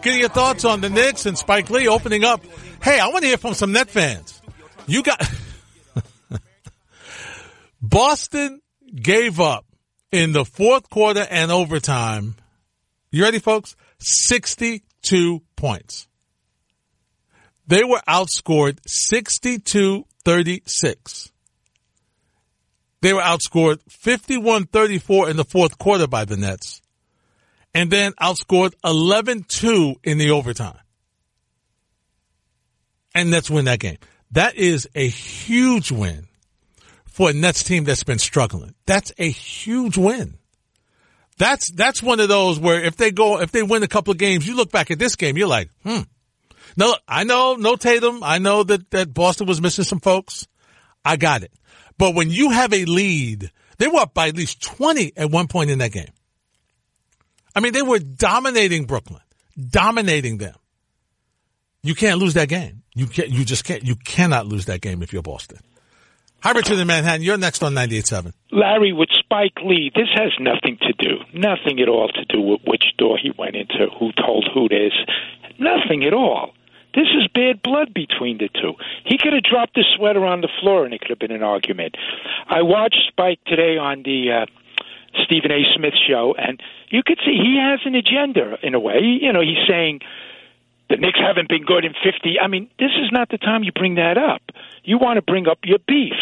[0.01, 2.43] Getting your thoughts on the Knicks and Spike Lee opening up.
[2.81, 4.41] Hey, I want to hear from some Net fans.
[4.87, 5.21] You got
[7.81, 8.61] Boston
[8.95, 9.65] gave up
[10.11, 12.35] in the fourth quarter and overtime.
[13.11, 13.75] You ready, folks?
[13.99, 16.07] 62 points.
[17.67, 21.31] They were outscored 62 36.
[23.01, 26.81] They were outscored 51 34 in the fourth quarter by the Nets
[27.75, 30.79] and then outscored 11-2 in the overtime.
[33.13, 33.97] And Nets win that game.
[34.31, 36.27] That is a huge win
[37.05, 38.73] for a Nets team that's been struggling.
[38.85, 40.37] That's a huge win.
[41.37, 44.17] That's that's one of those where if they go if they win a couple of
[44.17, 46.01] games, you look back at this game, you're like, hmm.
[46.77, 48.21] Look, I know no Tatum.
[48.23, 50.47] I know that that Boston was missing some folks.
[51.03, 51.51] I got it.
[51.97, 55.47] But when you have a lead, they were up by at least 20 at one
[55.47, 56.11] point in that game.
[57.55, 59.21] I mean, they were dominating Brooklyn,
[59.57, 60.55] dominating them.
[61.81, 62.83] You can't lose that game.
[62.93, 65.59] You can't, you just can't, you cannot lose that game if you're Boston.
[66.41, 67.23] Hi, Richard in Manhattan.
[67.23, 68.33] You're next on 98.7.
[68.51, 72.61] Larry, with Spike Lee, this has nothing to do, nothing at all to do with
[72.67, 74.93] which door he went into, who told who this.
[75.57, 76.53] Nothing at all.
[76.93, 78.73] This is bad blood between the two.
[79.05, 81.43] He could have dropped his sweater on the floor and it could have been an
[81.43, 81.95] argument.
[82.47, 84.45] I watched Spike today on the uh,
[85.23, 85.63] Stephen A.
[85.75, 88.99] Smith show, and you could see he has an agenda in a way.
[89.01, 90.01] You know, he's saying
[90.89, 92.39] the Knicks haven't been good in 50.
[92.39, 94.41] I mean, this is not the time you bring that up.
[94.83, 96.13] You want to bring up your beef.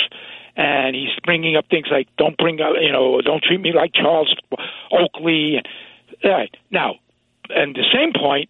[0.56, 3.92] And he's bringing up things like don't bring up, you know, don't treat me like
[3.94, 4.36] Charles
[4.92, 5.60] Oakley.
[6.24, 6.56] All right.
[6.70, 7.00] Now,
[7.50, 8.50] and the same point,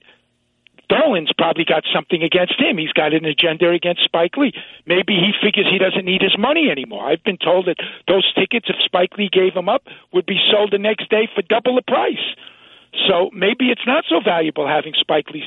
[0.89, 2.77] Dolan's probably got something against him.
[2.77, 4.53] He's got an agenda against Spike Lee.
[4.85, 7.05] Maybe he figures he doesn't need his money anymore.
[7.05, 10.71] I've been told that those tickets, if Spike Lee gave them up, would be sold
[10.71, 12.21] the next day for double the price.
[13.09, 15.43] So maybe it's not so valuable having Spike Lee.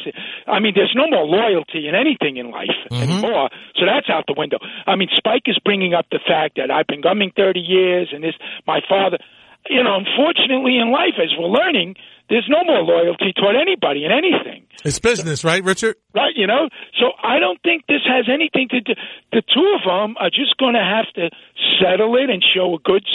[0.47, 3.03] I mean, there's no more loyalty in anything in life mm-hmm.
[3.03, 3.51] anymore.
[3.77, 4.59] So that's out the window.
[4.87, 8.23] I mean, Spike is bringing up the fact that I've been gumming 30 years and
[8.23, 8.35] this,
[8.67, 9.19] my father.
[9.71, 11.97] You know, unfortunately in life, as we're learning,
[12.29, 14.67] there's no more loyalty toward anybody and anything.
[14.85, 15.97] It's business, right, Richard?
[16.15, 16.69] Right, you know.
[16.99, 18.93] So I don't think this has anything to do.
[19.33, 21.31] The two of them are just going to have to
[21.81, 23.07] settle it and show a good.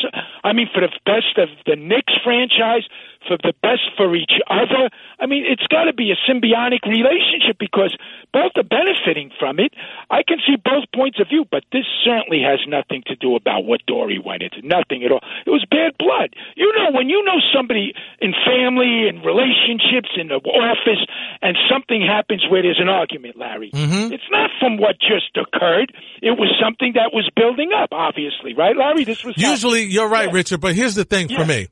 [0.44, 2.88] I mean, for the best of the Knicks franchise,
[3.28, 4.90] for the best for each other.
[5.20, 7.96] I mean, it's got to be a symbiotic relationship because
[8.34, 9.74] both are benefiting from it.
[10.10, 13.66] I can see both points of view, but this certainly has nothing to do about
[13.66, 14.66] what Dory went into.
[14.66, 15.22] Nothing at all.
[15.46, 16.34] It was bad blood.
[16.56, 21.04] You know, when you know somebody in family and relationships in the office
[21.42, 24.12] and something happens where there's an argument, Larry, Mm-hmm.
[24.14, 25.94] it's not from what just occurred.
[26.22, 29.04] It was something that was building up, obviously, right, Larry?
[29.06, 30.34] This was Usually, you're right, Yeah.
[30.36, 30.62] Richard.
[30.62, 31.68] But here's the thing for me,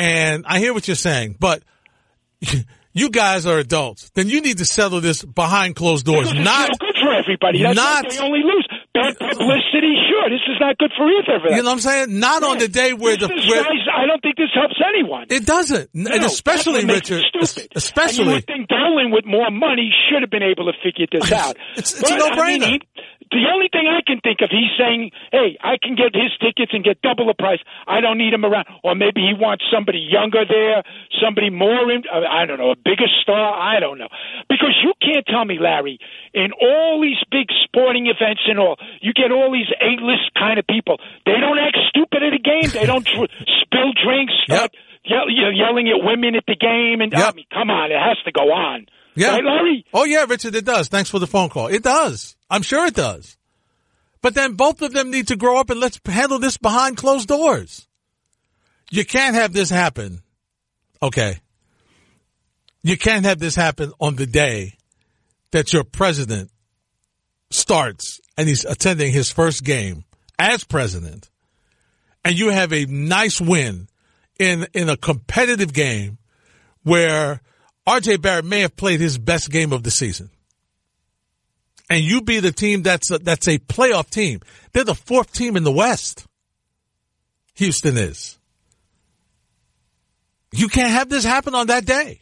[0.00, 1.62] and I hear what you're saying, but
[2.92, 4.10] you guys are adults.
[4.14, 6.32] Then you need to settle this behind closed doors.
[6.32, 7.62] Not no good for everybody.
[7.62, 8.66] That's not- they only lose.
[8.92, 10.28] Bad publicity, sure.
[10.30, 11.52] This is not good for either of them.
[11.56, 12.18] you know what I'm saying.
[12.18, 15.26] Not on the day where this the where, why I don't think this helps anyone.
[15.30, 17.62] it doesn't, No, and especially that's what makes Richard, stupid.
[17.62, 21.06] And you especially would think Dolan with more money should have been able to figure
[21.10, 21.56] this out.
[21.78, 22.60] It's- it's a But, I no-brainer.
[22.72, 22.80] mean,
[23.30, 26.72] the only thing I can think of, he's saying, "Hey, I can get his tickets
[26.74, 27.60] and get double the price.
[27.86, 30.82] I don't need him around." Or maybe he wants somebody younger there,
[31.22, 31.90] somebody more.
[31.90, 33.54] In, uh, I don't know, a bigger star.
[33.58, 34.08] I don't know,
[34.48, 35.98] because you can't tell me, Larry,
[36.34, 40.66] in all these big sporting events and all, you get all these A-list kind of
[40.66, 40.98] people.
[41.26, 42.70] They don't act stupid at a game.
[42.72, 43.30] They don't dr-
[43.62, 44.34] spill drinks.
[44.48, 44.58] yep.
[44.58, 47.34] Start yell, yell, yelling at women at the game, and I Yep.
[47.34, 48.86] mean, come on, it has to go on.
[49.14, 49.30] Yeah.
[49.32, 49.84] Right, Larry?
[49.92, 50.88] Oh yeah, Richard, it does.
[50.88, 51.66] Thanks for the phone call.
[51.66, 52.36] It does.
[52.48, 53.36] I'm sure it does.
[54.22, 57.28] But then both of them need to grow up and let's handle this behind closed
[57.28, 57.86] doors.
[58.90, 60.22] You can't have this happen.
[61.02, 61.38] Okay.
[62.82, 64.74] You can't have this happen on the day
[65.52, 66.50] that your president
[67.50, 70.04] starts and he's attending his first game
[70.38, 71.30] as president
[72.24, 73.88] and you have a nice win
[74.38, 76.18] in, in a competitive game
[76.82, 77.40] where
[77.86, 80.30] RJ Barrett may have played his best game of the season.
[81.88, 84.40] And you be the team that's a, that's a playoff team.
[84.72, 86.26] They're the fourth team in the West.
[87.54, 88.38] Houston is.
[90.52, 92.20] You can't have this happen on that day.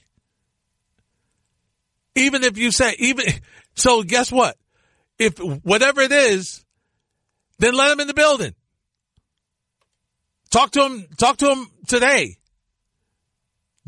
[2.14, 3.26] Even if you say, even,
[3.74, 4.56] so guess what?
[5.18, 6.64] If whatever it is,
[7.58, 8.54] then let him in the building.
[10.50, 12.36] Talk to him, talk to him today.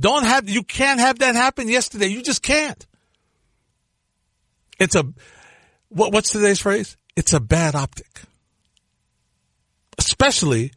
[0.00, 2.06] Don't have, you can't have that happen yesterday.
[2.06, 2.86] You just can't.
[4.78, 5.04] It's a,
[5.90, 6.96] what, what's today's phrase?
[7.16, 8.22] It's a bad optic.
[9.98, 10.72] Especially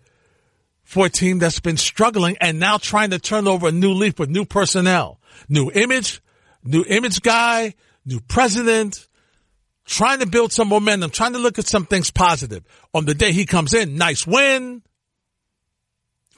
[0.83, 4.19] for a team that's been struggling and now trying to turn over a new leaf
[4.19, 6.21] with new personnel, new image,
[6.63, 7.73] new image guy,
[8.05, 9.07] new president,
[9.85, 12.63] trying to build some momentum, trying to look at some things positive.
[12.93, 14.83] On the day he comes in, nice win.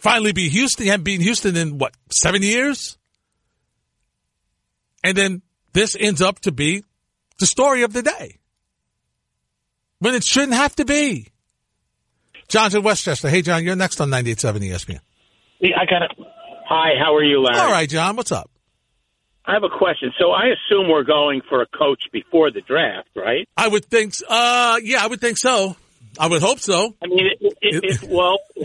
[0.05, 0.83] Finally beat Houston.
[0.83, 2.95] He hadn't beaten Houston in what, seven years?
[5.03, 5.41] And then
[5.73, 6.83] this ends up to be
[7.39, 8.37] the story of the day.
[9.97, 11.29] When it shouldn't have to be.
[12.47, 13.29] John's in Westchester.
[13.29, 14.99] Hey, John, you're next on 98.7 ESPN.
[15.59, 16.11] Yeah, I got it.
[16.69, 17.57] Hi, how are you, Larry?
[17.57, 18.51] All right, John, what's up?
[19.43, 20.11] I have a question.
[20.19, 23.49] So I assume we're going for a coach before the draft, right?
[23.57, 25.75] I would think, uh, yeah, I would think so.
[26.19, 26.95] I would hope so.
[27.01, 28.37] I mean, it, it, it, well,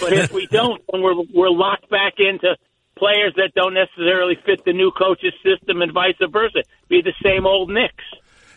[0.00, 2.56] but if we don't, then we're we're locked back into
[2.96, 6.62] players that don't necessarily fit the new coach's system, and vice versa.
[6.88, 8.04] Be the same old Knicks.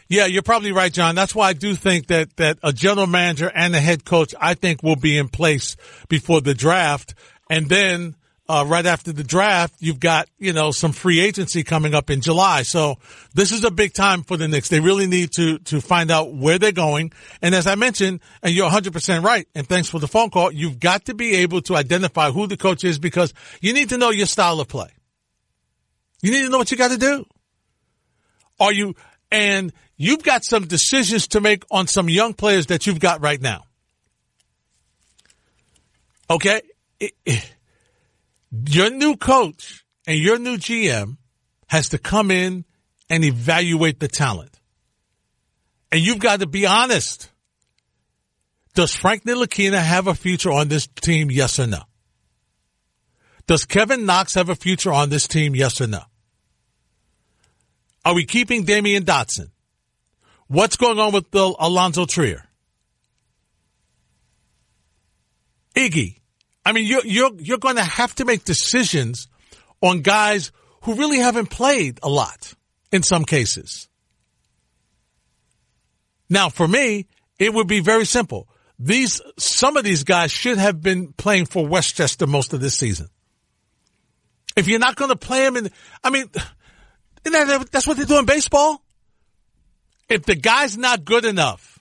[0.07, 1.15] Yeah, you're probably right, John.
[1.15, 4.53] That's why I do think that, that a general manager and a head coach, I
[4.53, 5.77] think will be in place
[6.09, 7.15] before the draft.
[7.49, 8.15] And then,
[8.47, 12.21] uh, right after the draft, you've got, you know, some free agency coming up in
[12.21, 12.61] July.
[12.61, 12.97] So
[13.33, 14.69] this is a big time for the Knicks.
[14.69, 17.11] They really need to, to find out where they're going.
[17.41, 20.79] And as I mentioned, and you're 100% right, and thanks for the phone call, you've
[20.79, 24.11] got to be able to identify who the coach is because you need to know
[24.11, 24.89] your style of play.
[26.21, 27.25] You need to know what you got to do.
[28.59, 28.95] Are you,
[29.31, 33.41] and you've got some decisions to make on some young players that you've got right
[33.41, 33.63] now.
[36.29, 36.61] Okay?
[36.99, 37.54] It- it-
[38.67, 41.17] your new coach and your new GM
[41.67, 42.65] has to come in
[43.09, 44.59] and evaluate the talent.
[45.91, 47.31] And you've got to be honest.
[48.73, 51.31] Does Frank Ntilikina have a future on this team?
[51.31, 51.79] Yes or no?
[53.47, 55.55] Does Kevin Knox have a future on this team?
[55.55, 56.01] Yes or no?
[58.03, 59.49] Are we keeping Damyean Dotson?
[60.47, 62.45] What's going on with the Alonzo Trier?
[65.75, 66.19] Iggy.
[66.65, 69.27] I mean, you're, you're, you're going to have to make decisions
[69.81, 70.51] on guys
[70.83, 72.53] who really haven't played a lot
[72.91, 73.87] in some cases.
[76.29, 77.07] Now, for me,
[77.37, 78.47] it would be very simple.
[78.79, 83.09] These, some of these guys should have been playing for Westchester most of this season.
[84.55, 85.69] If you're not going to play them in,
[86.03, 86.29] I mean,
[87.23, 88.81] that's what they do in baseball.
[90.09, 91.79] If the guy's not good enough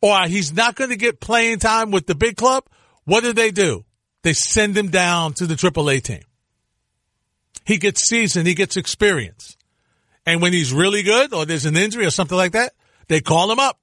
[0.00, 2.64] or he's not going to get playing time with the big club,
[3.04, 3.84] what do they do?
[4.22, 6.22] They send him down to the AAA team.
[7.64, 8.46] He gets seasoned.
[8.46, 9.56] He gets experience.
[10.26, 12.72] And when he's really good or there's an injury or something like that,
[13.08, 13.78] they call him up.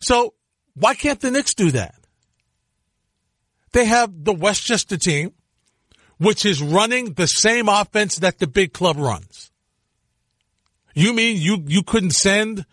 [0.00, 0.34] So
[0.74, 1.94] why can't the Knicks do that?
[3.72, 5.32] They have the Westchester team,
[6.18, 9.50] which is running the same offense that the big club runs.
[10.94, 12.66] You mean you, you couldn't send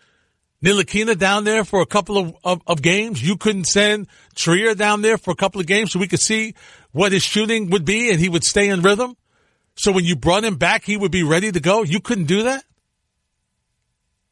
[0.62, 3.22] Ntilikina down there for a couple of, of, of, games?
[3.22, 6.54] You couldn't send Trier down there for a couple of games so we could see
[6.92, 9.16] what his shooting would be and he would stay in rhythm?
[9.74, 11.82] So when you brought him back, he would be ready to go?
[11.82, 12.64] You couldn't do that?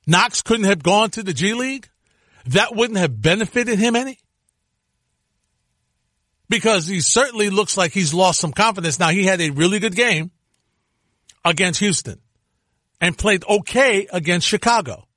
[0.06, 1.88] Knox couldn't have gone to the G League?
[2.46, 4.18] That wouldn't have benefited him any?
[6.50, 8.98] Because he certainly looks like he's lost some confidence.
[8.98, 10.30] Now, he had a really good game
[11.44, 12.20] against Houston
[13.00, 15.07] and played okay against Chicago.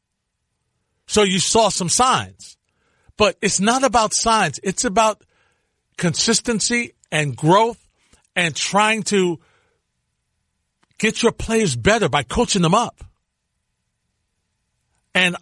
[1.12, 2.56] So you saw some signs.
[3.18, 4.62] But it's not about signs.
[4.64, 5.22] It's about
[5.98, 7.86] consistency and growth
[8.34, 9.42] and trying to
[11.00, 13.04] get your players better by coaching them up.
[15.14, 15.36] And,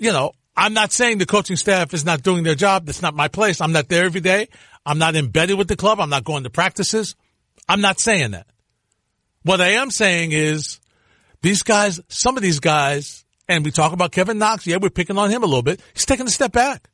[0.00, 2.86] you know, I'm not saying the coaching staff is not doing their job.
[2.86, 3.60] That's not my place.
[3.60, 4.48] I'm not there every day.
[4.84, 6.00] I'm not embedded with the club.
[6.00, 7.14] I'm not going to practices.
[7.68, 8.48] I'm not saying that.
[9.44, 10.80] What I am saying is
[11.42, 14.66] these guys, some of these guys, and we talk about Kevin Knox.
[14.66, 15.80] Yeah, we're picking on him a little bit.
[15.94, 16.88] He's taking a step back.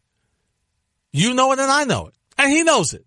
[1.13, 2.15] You know it and I know it.
[2.37, 3.05] And he knows it.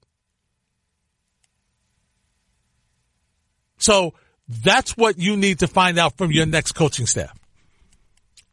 [3.78, 4.14] So
[4.48, 7.38] that's what you need to find out from your next coaching staff.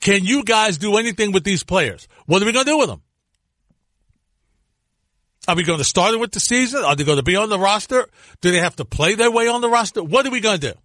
[0.00, 2.08] Can you guys do anything with these players?
[2.26, 3.02] What are we going to do with them?
[5.48, 6.84] Are we going to start it with the season?
[6.84, 8.08] Are they going to be on the roster?
[8.40, 10.02] Do they have to play their way on the roster?
[10.02, 10.78] What are we going to do?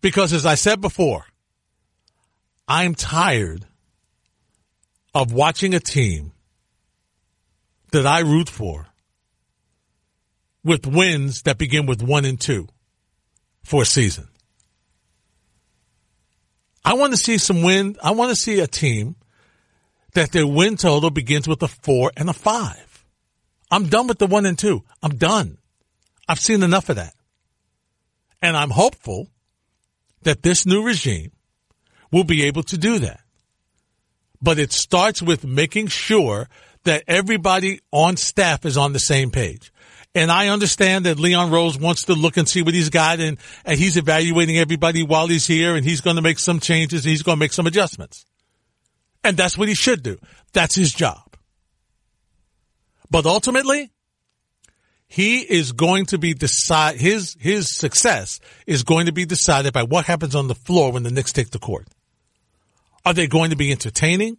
[0.00, 1.26] Because as I said before,
[2.68, 3.64] I'm tired
[5.14, 6.32] of watching a team
[7.92, 8.86] that I root for
[10.64, 12.68] with wins that begin with one and two
[13.62, 14.28] for a season.
[16.84, 17.96] I want to see some win.
[18.02, 19.16] I want to see a team
[20.14, 23.04] that their win total begins with a four and a five.
[23.70, 24.82] I'm done with the one and two.
[25.02, 25.58] I'm done.
[26.28, 27.14] I've seen enough of that.
[28.42, 29.28] And I'm hopeful
[30.22, 31.32] that this new regime
[32.16, 33.20] will be able to do that.
[34.40, 36.48] But it starts with making sure
[36.84, 39.70] that everybody on staff is on the same page.
[40.14, 43.36] And I understand that Leon Rose wants to look and see what he's got and,
[43.66, 47.10] and he's evaluating everybody while he's here and he's going to make some changes and
[47.10, 48.24] he's going to make some adjustments.
[49.22, 50.16] And that's what he should do.
[50.54, 51.36] That's his job.
[53.10, 53.90] But ultimately,
[55.06, 59.82] he is going to be decide his his success is going to be decided by
[59.82, 61.86] what happens on the floor when the Knicks take the court.
[63.06, 64.36] Are they going to be entertaining?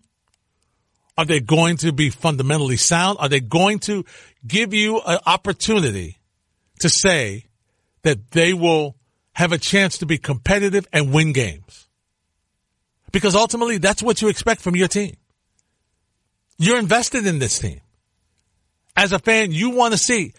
[1.17, 3.17] Are they going to be fundamentally sound?
[3.21, 4.03] Are they going to
[4.45, 6.17] give you an opportunity
[6.79, 7.45] to say
[8.03, 8.97] that they will
[9.31, 11.87] have a chance to be competitive and win games?
[13.13, 15.15] Because ultimately that's what you expect from your team.
[16.57, 17.79] You're invested in this team.
[18.97, 20.33] As a fan, you want to see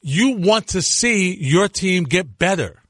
[0.00, 2.82] you want to see your team get better.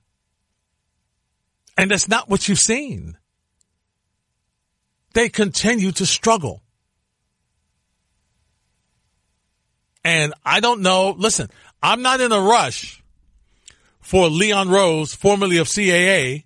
[1.77, 3.18] And that's not what you've seen.
[5.15, 6.63] They continue to struggle.
[10.05, 11.15] And I don't know.
[11.17, 11.51] Listen,
[11.83, 13.03] I'm not in a rush
[14.01, 16.45] for Leon Rose, formerly of CAA,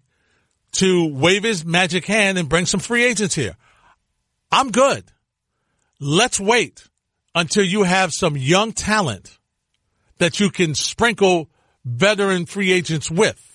[0.72, 3.56] to wave his magic hand and bring some free agents here.
[4.50, 5.04] I'm good.
[6.00, 6.88] Let's wait
[7.34, 9.38] until you have some young talent
[10.18, 11.48] that you can sprinkle
[11.84, 13.51] veteran free agents with.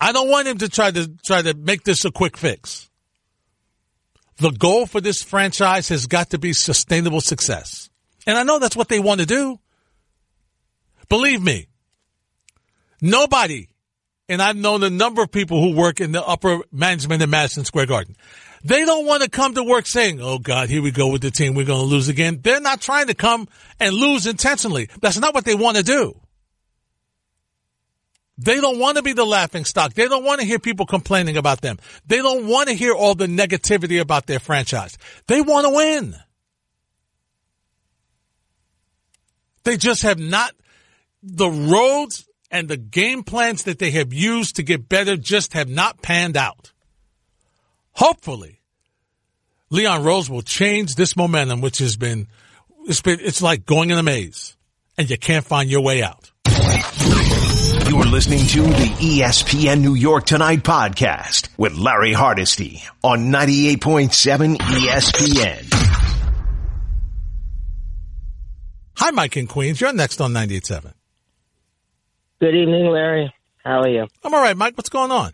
[0.00, 2.88] I don't want him to try to try to make this a quick fix.
[4.38, 7.90] The goal for this franchise has got to be sustainable success.
[8.26, 9.60] And I know that's what they want to do.
[11.10, 11.66] Believe me,
[13.02, 13.68] nobody,
[14.28, 17.64] and I've known a number of people who work in the upper management in Madison
[17.64, 18.16] Square Garden.
[18.62, 21.30] They don't want to come to work saying, oh God, here we go with the
[21.30, 21.54] team.
[21.54, 22.40] We're going to lose again.
[22.42, 23.48] They're not trying to come
[23.78, 24.88] and lose intentionally.
[25.00, 26.20] That's not what they want to do.
[28.42, 29.92] They don't want to be the laughing stock.
[29.92, 31.78] They don't want to hear people complaining about them.
[32.06, 34.96] They don't want to hear all the negativity about their franchise.
[35.26, 36.16] They want to win.
[39.64, 40.52] They just have not,
[41.22, 45.68] the roads and the game plans that they have used to get better just have
[45.68, 46.72] not panned out.
[47.92, 48.62] Hopefully,
[49.68, 52.26] Leon Rose will change this momentum, which has been,
[52.86, 54.56] it's been, it's like going in a maze
[54.96, 56.19] and you can't find your way out.
[57.90, 65.66] You're listening to the ESPN New York Tonight podcast with Larry Hardesty on 98.7 ESPN.
[68.94, 69.80] Hi, Mike in Queens.
[69.80, 70.92] You're next on 98.7.
[72.38, 73.34] Good evening, Larry.
[73.64, 74.06] How are you?
[74.22, 74.76] I'm all right, Mike.
[74.76, 75.32] What's going on?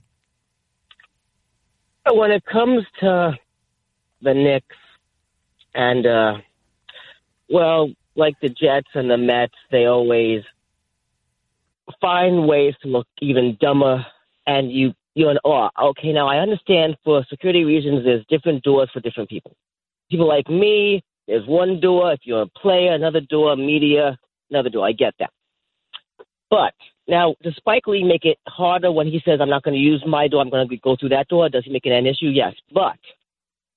[2.10, 3.34] When it comes to
[4.22, 4.76] the Knicks
[5.74, 6.38] and, uh,
[7.50, 10.40] well, like the Jets and the Mets, they always
[12.00, 14.04] find ways to look even dumber.
[14.46, 15.70] And you, you're in awe.
[15.90, 19.56] Okay, now I understand for security reasons, there's different doors for different people.
[20.10, 22.12] People like me, there's one door.
[22.12, 23.56] If you're a player, another door.
[23.56, 24.16] Media,
[24.50, 24.86] another door.
[24.86, 25.30] I get that.
[26.48, 26.74] But
[27.08, 30.02] now, does Spike Lee make it harder when he says, I'm not going to use
[30.06, 31.48] my door, I'm going to go through that door?
[31.48, 32.26] Does he make it an issue?
[32.26, 32.54] Yes.
[32.72, 32.98] But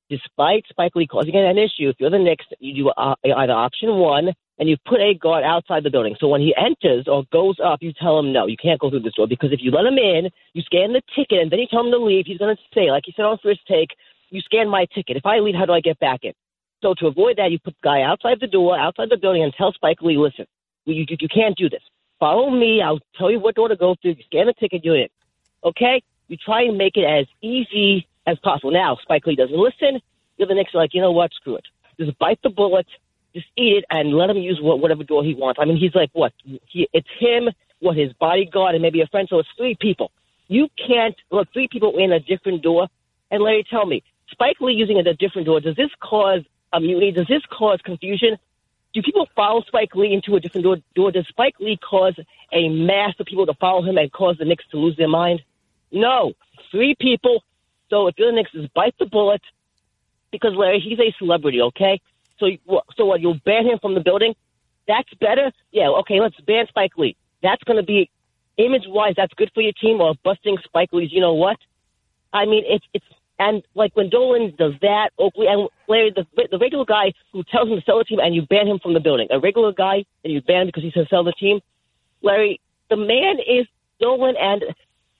[0.10, 3.96] despite Spike Lee causing it an issue, if you're the Knicks, you do either option
[3.96, 6.16] one and you put a guard outside the building.
[6.20, 9.02] So when he enters or goes up, you tell him, no, you can't go through
[9.02, 11.68] this door because if you let him in, you scan the ticket and then you
[11.68, 13.92] tell him to leave, he's going to say, like he said on first take,
[14.30, 15.16] you scan my ticket.
[15.16, 16.34] If I leave, how do I get back in?
[16.82, 19.54] So to avoid that, you put the guy outside the door, outside the building, and
[19.54, 20.46] tell Spike Lee, listen,
[20.86, 21.82] you, you, you can't do this.
[22.20, 22.82] Follow me.
[22.82, 24.12] I'll tell you what door to go through.
[24.12, 25.10] You scan the ticket, you're in.
[25.64, 26.04] Okay?
[26.28, 28.72] You try and make it as easy as possible.
[28.72, 30.02] Now, Spike Lee doesn't listen.
[30.38, 31.34] The other Knicks are like, you know what?
[31.34, 31.66] Screw it.
[32.00, 32.88] Just bite the bullet.
[33.34, 35.60] Just eat it and let him use whatever door he wants.
[35.62, 36.34] I mean, he's like, what?
[36.44, 37.50] He, it's him,
[37.80, 39.28] what, his bodyguard, and maybe a friend.
[39.30, 40.12] So it's three people.
[40.48, 42.88] You can't, look, three people in a different door.
[43.30, 46.42] And Larry, tell me, Spike Lee using a different door, does this cause
[46.74, 47.12] immunity?
[47.12, 48.38] Does this cause confusion?
[48.94, 50.78] Do people follow Spike Lee into a different door?
[50.96, 51.12] door?
[51.12, 52.16] Does Spike Lee cause
[52.52, 55.42] a mass of people to follow him and cause the Knicks to lose their mind?
[55.92, 56.34] No.
[56.72, 57.44] Three people.
[57.90, 59.42] So if you're the Knicks, just bite the bullet
[60.32, 62.02] because Larry, he's a celebrity, okay?
[62.40, 62.48] So,
[62.96, 63.22] so what?
[63.22, 64.34] You'll ban him from the building?
[64.88, 65.52] That's better.
[65.72, 66.20] Yeah, okay.
[66.20, 67.16] Let's ban Spike Lee.
[67.44, 68.10] That's going to be
[68.58, 69.14] image-wise.
[69.16, 70.02] That's good for your team.
[70.02, 71.12] Or busting Spike Lee's.
[71.12, 71.58] You know what?
[72.34, 73.06] I mean, it's it's
[73.40, 77.70] and like when Dolan does that, Oakley and Larry, the the regular guy who tells
[77.70, 80.04] him to sell the team and you ban him from the building, a regular guy
[80.24, 81.60] and you ban him because he says sell the team.
[82.22, 82.60] Larry,
[82.90, 83.66] the man is
[84.02, 84.64] Dolan and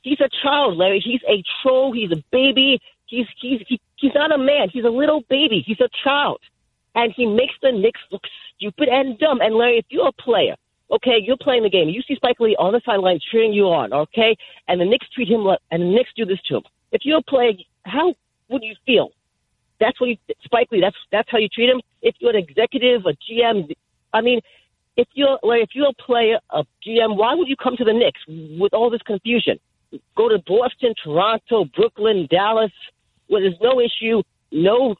[0.02, 1.00] he's a child, Larry.
[1.00, 1.94] He's a troll.
[1.94, 2.82] He's a baby.
[3.06, 4.70] He's he's he, he's not a man.
[4.72, 5.64] He's a little baby.
[5.66, 6.40] He's a child,
[6.96, 8.24] and he makes the Knicks look
[8.56, 9.40] stupid and dumb.
[9.42, 10.56] And Larry, if you're a player,
[10.92, 11.90] okay, you're playing the game.
[11.90, 14.36] You see Spike Lee on the sideline cheering you on, okay,
[14.68, 16.64] and the Knicks treat him like, and the Knicks do this to him.
[16.92, 17.54] If you're a player,
[17.86, 18.16] how
[18.50, 19.12] would you feel?
[19.80, 20.82] That's what you, Spike Lee.
[20.82, 21.82] That's that's how you treat him.
[22.02, 23.72] If you're an executive, a GM,
[24.14, 24.42] I mean,
[24.98, 27.94] if you're like if you're a player, a GM, why would you come to the
[27.94, 28.20] Knicks
[28.60, 29.60] with all this confusion?
[30.16, 32.72] Go to Boston, Toronto, Brooklyn, Dallas,
[33.28, 34.22] where there's no issue,
[34.52, 34.96] no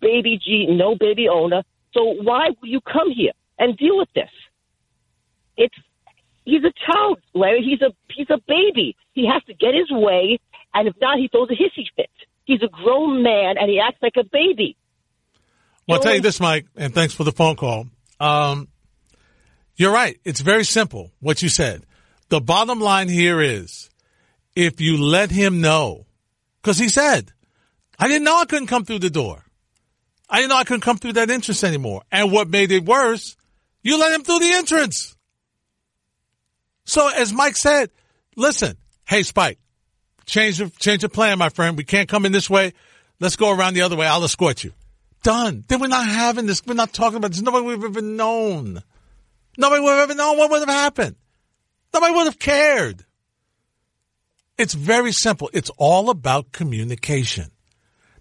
[0.00, 1.62] baby G, no baby owner.
[1.94, 4.30] So why will you come here and deal with this?
[5.56, 5.74] It's
[6.44, 7.62] he's a child, Larry.
[7.62, 8.96] He's a he's a baby.
[9.12, 10.38] He has to get his way,
[10.74, 12.10] and if not, he throws a hissy fit.
[12.44, 14.76] He's a grown man, and he acts like a baby.
[15.86, 17.86] Well, I'll tell you this, Mike, and thanks for the phone call.
[18.20, 18.68] Um,
[19.76, 20.18] you're right.
[20.24, 21.84] It's very simple what you said.
[22.28, 23.88] The bottom line here is
[24.54, 26.06] if you let him know,
[26.60, 27.32] because he said,
[27.98, 29.44] I didn't know I couldn't come through the door.
[30.28, 32.02] I didn't know I couldn't come through that entrance anymore.
[32.12, 33.36] And what made it worse,
[33.82, 35.16] you let him through the entrance.
[36.84, 37.90] So as Mike said,
[38.36, 38.76] listen,
[39.06, 39.58] hey Spike,
[40.26, 41.76] change the change the plan, my friend.
[41.76, 42.72] We can't come in this way.
[43.20, 44.06] Let's go around the other way.
[44.06, 44.72] I'll escort you.
[45.22, 45.64] Done.
[45.66, 46.64] Then we're not having this.
[46.64, 47.42] We're not talking about this.
[47.42, 48.82] Nobody we've ever known.
[49.56, 51.16] Nobody would have ever known what would have happened.
[51.92, 53.04] Nobody would have cared.
[54.56, 55.50] It's very simple.
[55.52, 57.50] It's all about communication.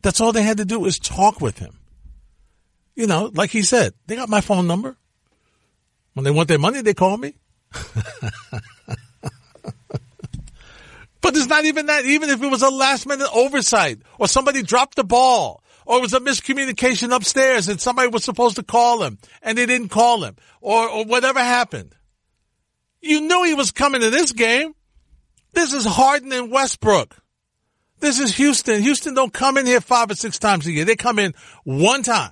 [0.01, 1.77] That's all they had to do is talk with him.
[2.97, 4.97] You know, like he said, they got my phone number.
[6.15, 7.35] When they want their money, they call me.
[11.21, 12.05] but it's not even that.
[12.05, 16.01] Even if it was a last minute oversight or somebody dropped the ball or it
[16.01, 20.23] was a miscommunication upstairs and somebody was supposed to call him and they didn't call
[20.23, 21.93] him or, or whatever happened.
[22.99, 24.73] You knew he was coming to this game.
[25.53, 27.15] This is Harden and Westbrook.
[27.99, 28.81] This is Houston.
[28.81, 30.83] Houston don't come in here five or six times a year.
[30.83, 32.31] They come in one time.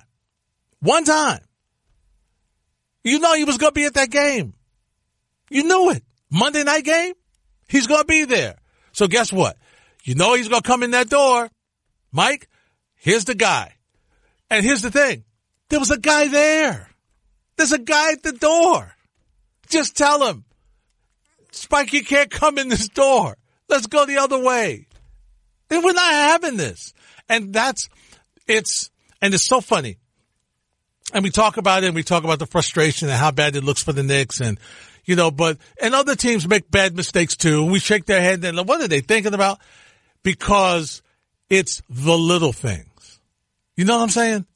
[0.86, 1.40] One time.
[3.02, 4.54] You know he was going to be at that game.
[5.50, 6.04] You knew it.
[6.30, 7.14] Monday night game,
[7.68, 8.54] he's going to be there.
[8.92, 9.56] So guess what?
[10.04, 11.50] You know he's going to come in that door.
[12.12, 12.48] Mike,
[12.94, 13.74] here's the guy.
[14.48, 15.24] And here's the thing.
[15.70, 16.88] There was a guy there.
[17.56, 18.94] There's a guy at the door.
[19.68, 20.44] Just tell him,
[21.50, 23.36] Spike, you can't come in this door.
[23.68, 24.86] Let's go the other way.
[25.68, 26.94] And we're not having this.
[27.28, 27.88] And that's,
[28.46, 29.98] it's, and it's so funny.
[31.12, 33.64] And we talk about it and we talk about the frustration and how bad it
[33.64, 34.58] looks for the Knicks and,
[35.04, 37.62] you know, but, and other teams make bad mistakes too.
[37.62, 39.60] And we shake their head and what are they thinking about?
[40.22, 41.02] Because
[41.48, 43.20] it's the little things.
[43.76, 44.46] You know what I'm saying?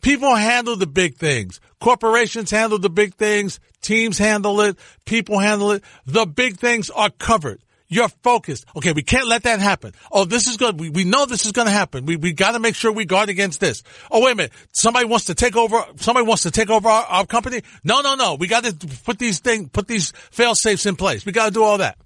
[0.00, 1.60] People handle the big things.
[1.80, 3.58] Corporations handle the big things.
[3.82, 4.78] Teams handle it.
[5.04, 5.82] People handle it.
[6.06, 7.63] The big things are covered.
[7.88, 8.64] You're focused.
[8.74, 9.92] Okay, we can't let that happen.
[10.10, 10.80] Oh, this is good.
[10.80, 12.06] We, we know this is going to happen.
[12.06, 13.82] We, we got to make sure we guard against this.
[14.10, 14.52] Oh, wait a minute.
[14.72, 17.62] Somebody wants to take over, somebody wants to take over our, our company.
[17.84, 18.36] No, no, no.
[18.36, 18.74] We got to
[19.04, 21.26] put these things, put these fail safes in place.
[21.26, 21.98] We got to do all that.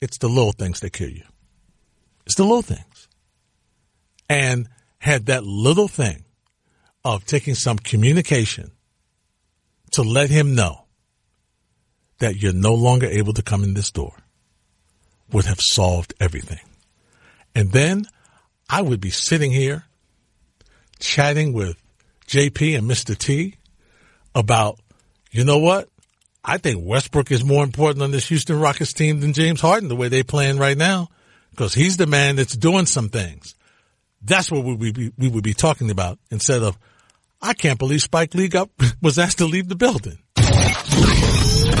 [0.00, 1.24] It's the little things that kill you.
[2.26, 3.08] It's the little things.
[4.28, 6.24] And had that little thing
[7.04, 8.70] of taking some communication
[9.92, 10.86] to let him know
[12.20, 14.14] that you're no longer able to come in this door
[15.34, 16.60] would have solved everything.
[17.54, 18.06] And then
[18.70, 19.84] I would be sitting here
[21.00, 21.76] chatting with
[22.28, 23.18] JP and Mr.
[23.18, 23.56] T
[24.34, 24.78] about,
[25.30, 25.88] you know what?
[26.44, 29.96] I think Westbrook is more important on this Houston Rockets team than James Harden the
[29.96, 31.08] way they're playing right now
[31.50, 33.54] because he's the man that's doing some things.
[34.22, 36.78] That's what we would be, we would be talking about instead of,
[37.42, 38.70] I can't believe Spike Lee got,
[39.02, 40.18] was asked to leave the building.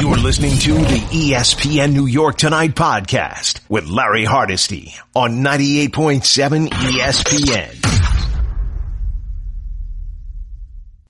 [0.04, 7.74] You're listening to the ESPN New York Tonight podcast with Larry Hardesty on 98.7 ESPN.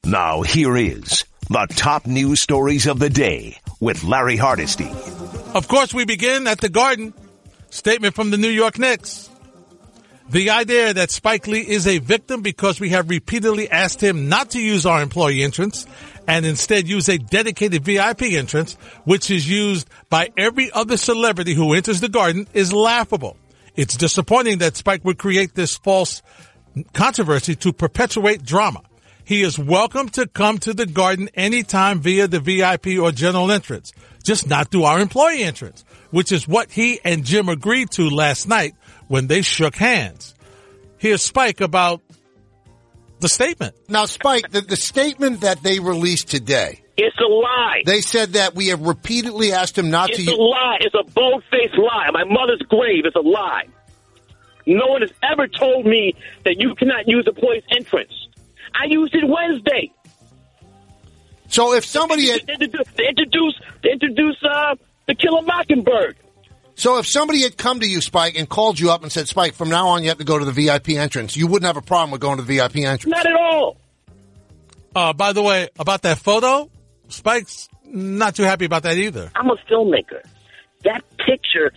[0.05, 4.89] Now here is the top news stories of the day with Larry Hardesty.
[5.55, 7.15] Of course, we begin at the Garden.
[7.71, 9.29] Statement from the New York Knicks.
[10.31, 14.51] The idea that Spike Lee is a victim because we have repeatedly asked him not
[14.51, 15.85] to use our employee entrance
[16.27, 21.75] and instead use a dedicated VIP entrance, which is used by every other celebrity who
[21.75, 23.37] enters the garden is laughable.
[23.77, 26.22] It's disappointing that Spike would create this false
[26.93, 28.83] controversy to perpetuate drama.
[29.25, 33.93] He is welcome to come to the garden anytime via the VIP or general entrance,
[34.22, 38.47] just not through our employee entrance, which is what he and Jim agreed to last
[38.47, 38.75] night
[39.09, 40.35] when they shook hands.
[40.99, 42.03] Here's Spike about
[43.25, 43.75] the statement.
[43.89, 46.83] Now, Spike, the, the statement that they released today.
[46.99, 47.83] It's a lie.
[47.87, 50.77] They said that we have repeatedly asked him not it's to It's a lie.
[50.81, 52.11] It's a bold-faced lie.
[52.12, 53.64] My mother's grave is a lie.
[54.66, 56.14] No one has ever told me
[56.45, 58.12] that you cannot use a place entrance.
[58.75, 59.91] I used it Wednesday.
[61.49, 64.75] So if somebody had, they introduce, they introduce, they introduce uh,
[65.07, 66.16] the Killer Mockingbird.
[66.77, 69.55] So if somebody had come to you, Spike, and called you up and said, Spike,
[69.55, 71.87] from now on you have to go to the VIP entrance, you wouldn't have a
[71.87, 73.07] problem with going to the VIP entrance.
[73.07, 73.77] Not at all.
[74.95, 76.70] Uh, by the way, about that photo,
[77.09, 79.31] Spike's not too happy about that either.
[79.35, 80.22] I'm a filmmaker.
[80.83, 81.72] That picture,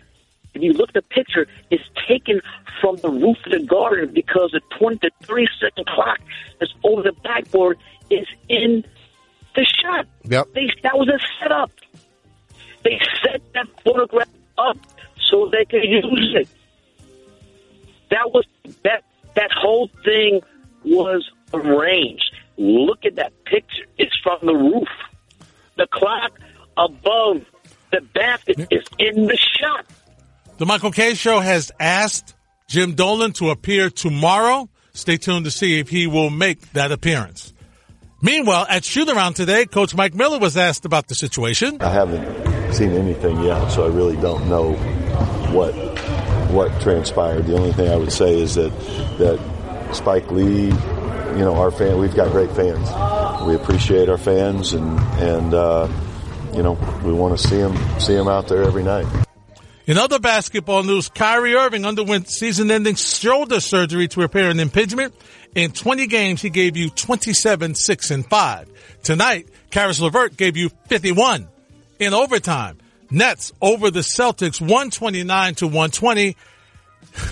[0.53, 2.41] if you look at the picture, is taken
[2.81, 6.19] from the roof of the garden because the 20 to 30 second clock
[6.59, 7.77] that's over the backboard
[8.09, 8.83] is in
[9.55, 10.05] the shot.
[10.23, 10.53] Yep.
[10.53, 11.71] They, that was a setup.
[12.83, 14.27] They set that photograph
[14.57, 14.77] up
[15.29, 16.47] so they could use it.
[18.09, 18.45] That was
[18.83, 19.03] that
[19.35, 20.41] that whole thing
[20.83, 22.33] was arranged.
[22.57, 23.85] Look at that picture.
[23.97, 24.87] It's from the roof.
[25.75, 26.39] The clock
[26.77, 27.45] above
[27.91, 29.85] the basket is in the shot.
[30.57, 32.33] The Michael Kay show has asked
[32.67, 34.69] Jim Dolan to appear tomorrow.
[34.93, 37.53] Stay tuned to see if he will make that appearance.
[38.21, 41.77] Meanwhile, at shoot around today, Coach Mike Miller was asked about the situation.
[41.81, 44.73] I haven't seen anything yet, so I really don't know
[45.53, 45.73] what
[46.51, 47.45] what transpired.
[47.45, 48.71] The only thing I would say is that
[49.17, 52.89] that Spike Lee, you know, our fan, we've got great fans.
[53.47, 55.87] We appreciate our fans, and and uh,
[56.53, 59.05] you know, we want to see them see them out there every night.
[59.85, 65.15] In other basketball news, Kyrie Irving underwent season-ending shoulder surgery to repair an impingement.
[65.55, 68.69] In 20 games, he gave you 27, 6, and 5.
[69.01, 71.47] Tonight, Caris LeVert gave you 51.
[71.99, 72.77] In overtime,
[73.09, 76.35] Nets over the Celtics 129 to 120.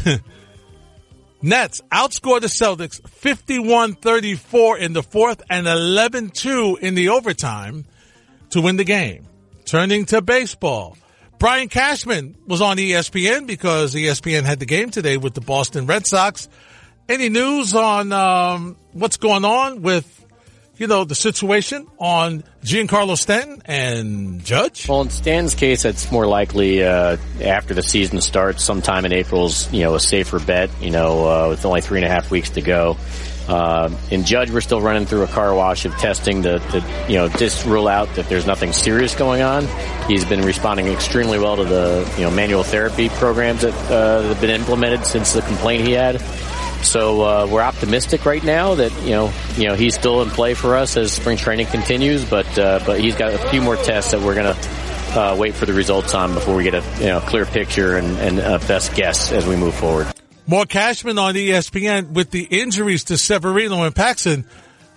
[1.42, 7.86] Nets outscored the Celtics 51-34 in the fourth and 11-2 in the overtime
[8.50, 9.28] to win the game.
[9.66, 10.98] Turning to baseball.
[11.38, 16.08] Brian Cashman was on ESPN because ESPN had the game today with the Boston Red
[16.08, 16.50] Sox.
[17.08, 20.25] Any news on um, what's going on with,
[20.80, 24.88] you know, the situation on Giancarlo Stanton and Judge?
[24.88, 29.72] Well, in Stanton's case, it's more likely uh, after the season starts, sometime in April's,
[29.72, 30.70] you know, a safer bet.
[30.82, 32.98] You know, uh, with only three and a half weeks to go.
[33.48, 37.16] Uh, in Judge, we're still running through a car wash of testing to, to, you
[37.16, 39.68] know, just rule out that there's nothing serious going on.
[40.08, 44.28] He's been responding extremely well to the, you know, manual therapy programs that, uh, that
[44.30, 46.20] have been implemented since the complaint he had.
[46.82, 50.54] So uh, we're optimistic right now that you know you know he's still in play
[50.54, 54.12] for us as spring training continues, but uh, but he's got a few more tests
[54.12, 54.58] that we're gonna
[55.16, 58.18] uh, wait for the results on before we get a you know clear picture and,
[58.18, 60.08] and a best guess as we move forward.
[60.48, 64.46] More Cashman on ESPN with the injuries to Severino and Paxton.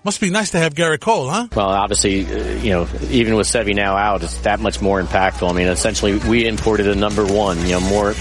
[0.05, 1.49] Must be nice to have Gerrit Cole, huh?
[1.55, 5.49] Well, obviously, uh, you know, even with Sevy now out, it's that much more impactful.
[5.49, 8.15] I mean, essentially, we imported a number one, you know, more,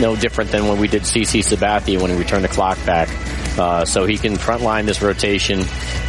[0.00, 3.08] no different than when we did CC Sabathia when we turned the clock back.
[3.58, 5.60] Uh, so he can frontline this rotation,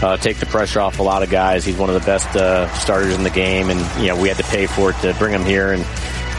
[0.02, 1.66] uh, take the pressure off a lot of guys.
[1.66, 4.38] He's one of the best uh, starters in the game, and you know we had
[4.38, 5.86] to pay for it to bring him here, and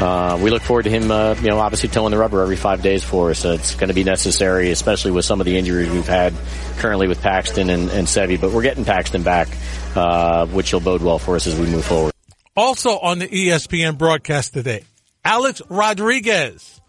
[0.01, 2.83] uh, we look forward to him, uh, you know, obviously toeing the rubber every five
[2.83, 3.45] days for us.
[3.45, 6.35] it's going to be necessary, especially with some of the injuries we've had
[6.79, 8.41] currently with Paxton and, and Sevy.
[8.41, 9.49] But we're getting Paxton back,
[9.95, 12.13] uh, which will bode well for us as we move forward.
[12.57, 14.85] Also on the ESPN broadcast today,
[15.25, 16.81] Alex Rodriguez,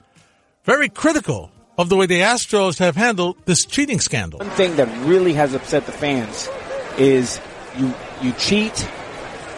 [0.64, 4.40] very critical of the way the Astros have handled this cheating scandal.
[4.40, 6.50] One thing that really has upset the fans
[6.98, 7.40] is
[7.78, 8.88] you you cheat,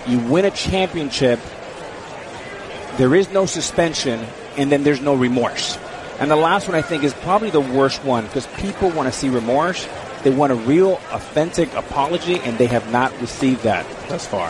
[0.07, 1.39] you win a championship,
[2.97, 4.25] there is no suspension,
[4.57, 5.77] and then there's no remorse.
[6.19, 9.17] And the last one I think is probably the worst one because people want to
[9.17, 9.87] see remorse.
[10.23, 14.49] They want a real, authentic apology, and they have not received that thus far.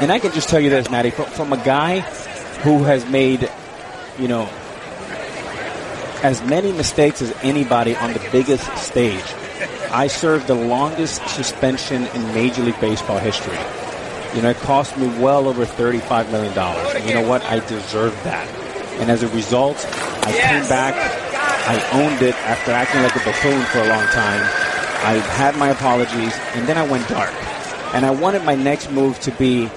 [0.00, 2.00] And I can just tell you this, Maddie, from, from a guy
[2.62, 3.50] who has made,
[4.18, 4.48] you know,
[6.22, 9.24] as many mistakes as anybody on the biggest stage.
[9.90, 13.58] I served the longest suspension in Major League Baseball history.
[14.36, 16.52] You know, it cost me well over $35 million.
[16.58, 17.42] And you know what?
[17.44, 18.46] I deserved that.
[19.00, 20.94] And as a result, I came back.
[21.66, 24.42] I owned it after acting like a buffoon for a long time.
[25.06, 27.32] I had my apologies, and then I went dark.
[27.94, 29.70] And I wanted my next move to be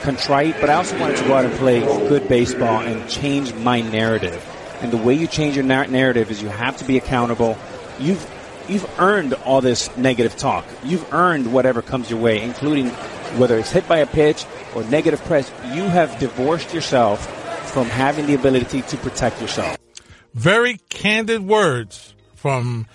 [0.00, 3.82] contrite, but I also wanted to go out and play good baseball and change my
[3.82, 4.44] narrative.
[4.80, 7.56] And the way you change your nar- narrative is you have to be accountable.
[8.00, 8.28] You've
[8.68, 10.64] you've earned all this negative talk.
[10.82, 12.90] You've earned whatever comes your way, including
[13.38, 15.50] whether it's hit by a pitch or negative press.
[15.74, 17.26] You have divorced yourself
[17.72, 19.76] from having the ability to protect yourself.
[20.34, 22.86] Very candid words from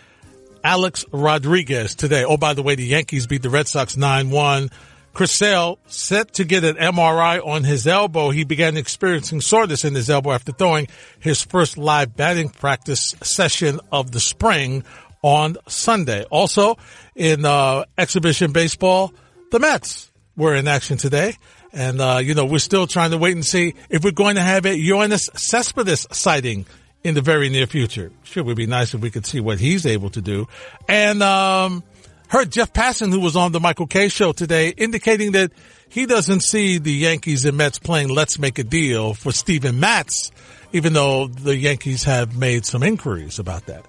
[0.63, 2.23] Alex Rodriguez today.
[2.23, 4.71] Oh, by the way, the Yankees beat the Red Sox 9-1.
[5.13, 8.29] Chris Sale set to get an MRI on his elbow.
[8.29, 10.87] He began experiencing soreness in his elbow after throwing
[11.19, 14.83] his first live batting practice session of the spring
[15.23, 16.23] on Sunday.
[16.25, 16.77] Also
[17.15, 19.11] in uh, exhibition baseball,
[19.51, 21.35] the Mets were in action today.
[21.73, 24.41] And, uh, you know, we're still trying to wait and see if we're going to
[24.41, 26.65] have a Yoenis Cespedes sighting
[27.03, 28.11] in the very near future.
[28.23, 30.47] Sure, would be nice if we could see what he's able to do.
[30.87, 31.83] And, um,
[32.29, 35.51] heard Jeff Passan, who was on the Michael Kay show today, indicating that
[35.89, 40.31] he doesn't see the Yankees and Mets playing Let's Make a Deal for Steven Matz,
[40.73, 43.85] even though the Yankees have made some inquiries about that.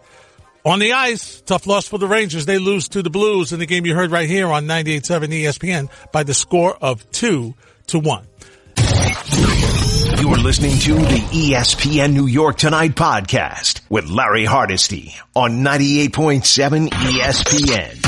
[0.65, 2.45] On the ice, tough loss for the Rangers.
[2.45, 5.89] They lose to the Blues in the game you heard right here on 98.7 ESPN
[6.13, 7.55] by the score of two
[7.89, 8.27] to one.
[10.21, 18.05] You're listening to the ESPN New York Tonight podcast with Larry Hardesty on 98.7 ESPN.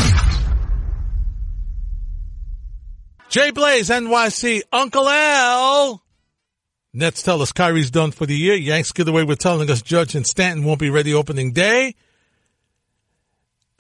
[3.29, 6.03] Jay Blaze, NYC, Uncle L.
[6.93, 8.57] Nets tell us Kyrie's done for the year.
[8.57, 11.95] Yanks get away with telling us Judge and Stanton won't be ready opening day.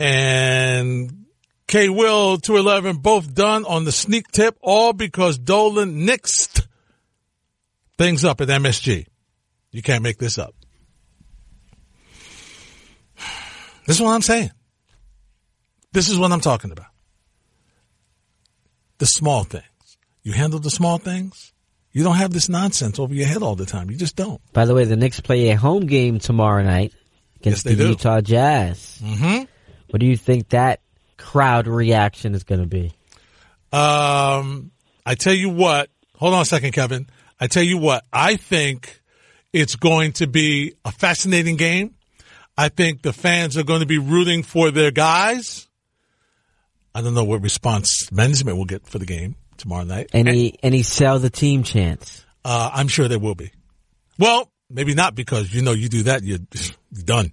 [0.00, 1.26] And
[1.68, 6.66] K Will 211 both done on the sneak tip, all because Dolan nixed
[7.98, 9.06] things up at MSG.
[9.70, 10.54] You can't make this up.
[13.86, 14.50] This is what I'm saying.
[15.92, 16.86] This is what I'm talking about.
[18.98, 19.64] The small things.
[20.22, 21.52] You handle the small things.
[21.90, 23.90] You don't have this nonsense over your head all the time.
[23.90, 24.40] You just don't.
[24.52, 26.92] By the way, the Knicks play a home game tomorrow night
[27.40, 27.88] against Yes, the do.
[27.88, 29.00] Utah Jazz.
[29.02, 29.44] Mm-hmm.
[29.90, 30.80] What do you think that
[31.16, 32.92] crowd reaction is going to be?
[33.72, 34.70] Um,
[35.04, 35.90] I tell you what.
[36.16, 37.08] Hold on a second, Kevin.
[37.38, 38.04] I tell you what.
[38.12, 39.00] I think
[39.52, 41.94] it's going to be a fascinating game.
[42.56, 45.66] I think the fans are going to be rooting for their guys.
[46.94, 50.10] I don't know what response management will get for the game tomorrow night.
[50.12, 52.24] Any any sell the team chance?
[52.44, 53.52] Uh, I'm sure there will be.
[54.18, 57.32] Well, maybe not because you know you do that, you're, you're done,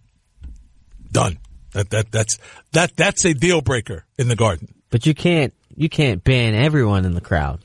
[1.12, 1.40] done.
[1.78, 2.40] That that that's
[2.72, 4.74] that that's a deal breaker in the garden.
[4.90, 7.60] But you can't you can't ban everyone in the crowd.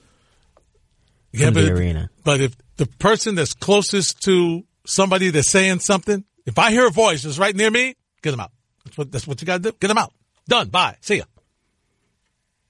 [1.33, 2.11] Yeah, from but the if, arena.
[2.23, 6.91] but if the person that's closest to somebody that's saying something, if I hear a
[6.91, 8.53] voice that's right near me, get them out.
[8.85, 9.77] That's what that's what you got to do.
[9.81, 10.13] Get them out.
[10.47, 10.69] Done.
[10.69, 10.99] Bye.
[11.01, 11.25] See ya.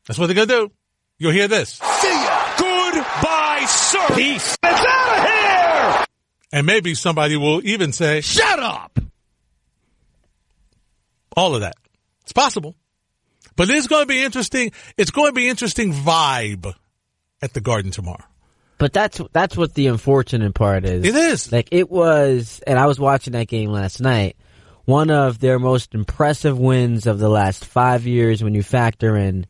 [0.07, 0.71] That's what they're gonna do.
[1.19, 1.71] You'll hear this.
[1.71, 2.55] See ya.
[2.57, 4.07] Goodbye, sir.
[4.15, 4.57] Peace.
[4.63, 6.05] It's out of here.
[6.53, 9.01] And maybe somebody will even say, Shut up.
[11.37, 11.75] All of that.
[12.23, 12.77] It's possible.
[13.57, 14.73] But it's going to be interesting.
[14.97, 16.73] It's going to be interesting vibe
[17.43, 18.25] at the garden tomorrow.
[18.79, 21.05] But that's that's what the unfortunate part is.
[21.05, 21.53] It is.
[21.53, 24.37] Like it was, and I was watching that game last night
[24.85, 29.47] one of their most impressive wins of the last five years when you factor in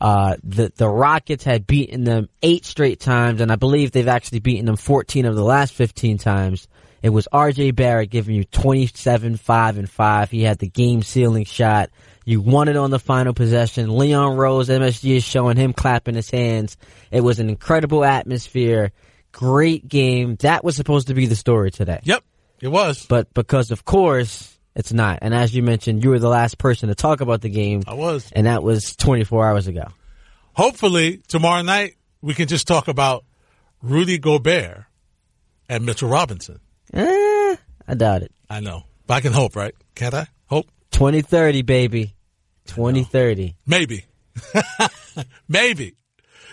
[0.00, 4.40] uh, the the Rockets had beaten them eight straight times, and I believe they've actually
[4.40, 6.68] beaten them 14 of the last 15 times.
[7.04, 7.72] It was R.J.
[7.72, 10.30] Barrett giving you 27, 5, and 5.
[10.30, 11.90] He had the game sealing shot.
[12.24, 13.98] You won it on the final possession.
[13.98, 16.78] Leon Rose, MSG is showing him clapping his hands.
[17.10, 18.90] It was an incredible atmosphere.
[19.32, 20.36] Great game.
[20.36, 22.00] That was supposed to be the story today.
[22.04, 22.24] Yep,
[22.62, 23.04] it was.
[23.04, 25.18] But because of course it's not.
[25.20, 27.82] And as you mentioned, you were the last person to talk about the game.
[27.86, 28.32] I was.
[28.32, 29.88] And that was 24 hours ago.
[30.54, 33.26] Hopefully tomorrow night we can just talk about
[33.82, 34.84] Rudy Gobert
[35.68, 36.60] and Mitchell Robinson.
[36.94, 37.56] Eh,
[37.88, 38.32] I doubt it.
[38.48, 39.74] I know, but I can hope, right?
[39.94, 40.28] Can't I?
[40.46, 40.66] Hope.
[40.92, 42.14] 2030, baby.
[42.66, 43.56] 2030.
[43.66, 44.04] Maybe.
[45.48, 45.96] Maybe.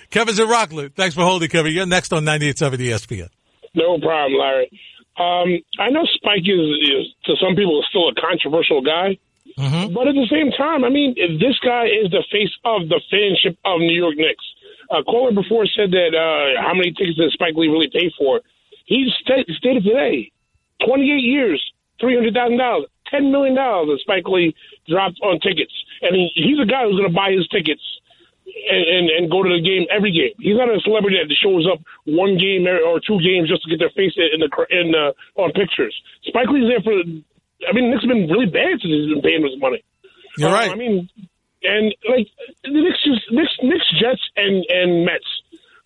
[0.10, 0.96] Kevin's in Rockland.
[0.96, 1.74] Thanks for holding, Kevin.
[1.74, 3.30] You're next on 98.7 ESPN.
[3.76, 4.70] No problem, Larry.
[5.18, 9.18] Um, I know Spike is, is, to some people, still a controversial guy.
[9.58, 9.94] Mm-hmm.
[9.94, 13.58] But at the same time, I mean, this guy is the face of the fanship
[13.64, 14.44] of New York Knicks.
[14.90, 18.42] A caller before said that uh, how many tickets did Spike Lee really pay for?
[18.92, 20.32] He st- stated today,
[20.86, 21.62] 28 years,
[22.04, 22.60] $300,000,
[23.14, 24.54] $10 million that Spike Lee
[24.88, 25.72] dropped on tickets.
[26.02, 27.82] And he, he's a guy who's going to buy his tickets
[28.46, 30.36] and, and, and go to the game every game.
[30.40, 33.80] He's not a celebrity that shows up one game or two games just to get
[33.80, 35.96] their face in the in uh, on pictures.
[36.28, 36.92] Spike Lee's there for.
[37.64, 39.84] I mean, Knicks been really bad since he's been paying his money.
[40.38, 40.72] You're Uh, right.
[40.72, 41.08] I mean,
[41.64, 42.28] and like
[42.66, 45.30] the Knicks, just Knicks, Knicks, Jets, and and Mets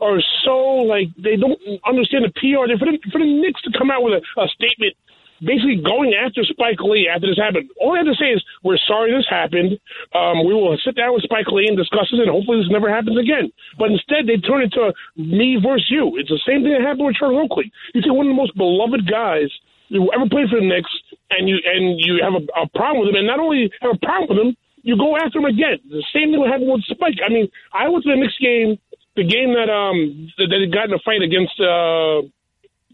[0.01, 2.67] are so like they don't understand the PR.
[2.77, 4.95] For the for the Knicks to come out with a, a statement
[5.41, 7.69] basically going after Spike Lee after this happened.
[7.79, 9.79] All I have to say is we're sorry this happened.
[10.13, 12.87] Um, we will sit down with Spike Lee and discuss it, and hopefully this never
[12.87, 13.51] happens again.
[13.77, 16.15] But instead, they turn it to me versus you.
[16.17, 17.71] It's the same thing that happened with Charles Oakley.
[17.93, 19.51] You take one of the most beloved guys
[19.89, 20.91] who ever played for the Knicks,
[21.31, 24.05] and you and you have a, a problem with him, and not only have a
[24.05, 24.51] problem with him,
[24.85, 25.81] you go after him again.
[25.89, 27.17] The same thing happened with Spike.
[27.25, 28.77] I mean, I went to the Knicks game,
[29.15, 32.21] the game that um that, that he got in a fight against uh,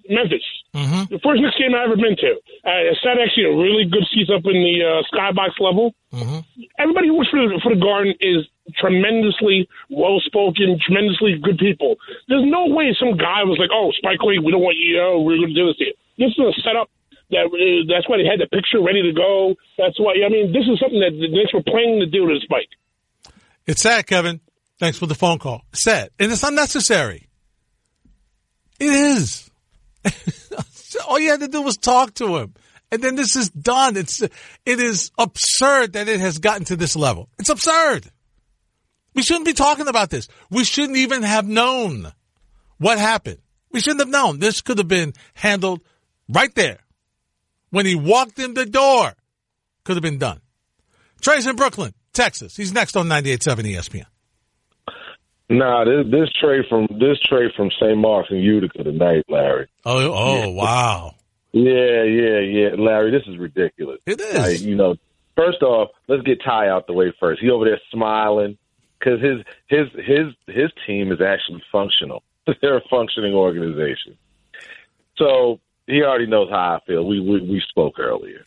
[0.09, 0.45] Memphis.
[0.74, 1.11] Mm-hmm.
[1.11, 2.32] The first Knicks game I ever been to.
[2.63, 5.93] Uh, I sat actually in a really good seats up in the uh, skybox level.
[6.13, 6.39] Mm-hmm.
[6.80, 8.47] Everybody who works for the, for the Garden is
[8.80, 11.99] tremendously well spoken, tremendously good people.
[12.32, 15.01] There's no way some guy was like, "Oh, Spike Lee, we don't want you.
[15.01, 16.88] Oh, we're going to do this to you." This is a setup.
[17.32, 19.55] That uh, that's why they had the picture ready to go.
[19.78, 22.39] That's why I mean, this is something that the Knicks were planning to do to
[22.43, 22.72] Spike.
[23.67, 24.39] It's sad, Kevin.
[24.82, 25.61] Thanks for the phone call.
[25.73, 26.09] Sad.
[26.17, 27.29] And it's unnecessary.
[28.79, 29.47] It is.
[31.07, 32.55] All you had to do was talk to him.
[32.91, 33.95] And then this is done.
[33.95, 34.32] It's, it
[34.65, 37.29] is absurd that it has gotten to this level.
[37.38, 38.09] It's absurd.
[39.13, 40.27] We shouldn't be talking about this.
[40.49, 42.11] We shouldn't even have known
[42.79, 43.38] what happened.
[43.71, 44.39] We shouldn't have known.
[44.39, 45.82] This could have been handled
[46.27, 46.79] right there.
[47.69, 49.13] When he walked in the door,
[49.84, 50.41] could have been done.
[51.21, 52.55] Trey's in Brooklyn, Texas.
[52.57, 54.05] He's next on 98.7 ESPN.
[55.52, 57.97] Nah, this this trade from this trade from St.
[57.97, 59.68] Mark's and Utica tonight, Larry.
[59.84, 61.16] Oh, oh, wow.
[61.52, 63.12] Yeah, yeah, yeah, Larry.
[63.12, 63.99] This is ridiculous.
[64.06, 64.38] It is.
[64.38, 64.95] Like, you know,
[65.36, 67.41] first off, let's get Ty out the way first.
[67.41, 68.58] He over there smiling
[68.97, 72.24] because his his his his team is actually functional.
[72.62, 74.18] They're a functioning organization.
[75.18, 77.06] So he already knows how I feel.
[77.06, 78.45] We we, we spoke earlier.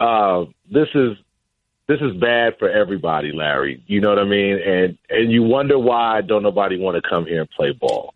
[0.00, 1.18] Uh, this is
[1.88, 3.82] this is bad for everybody, Larry.
[3.86, 4.58] You know what I mean?
[4.58, 8.14] And and you wonder why don't nobody want to come here and play ball.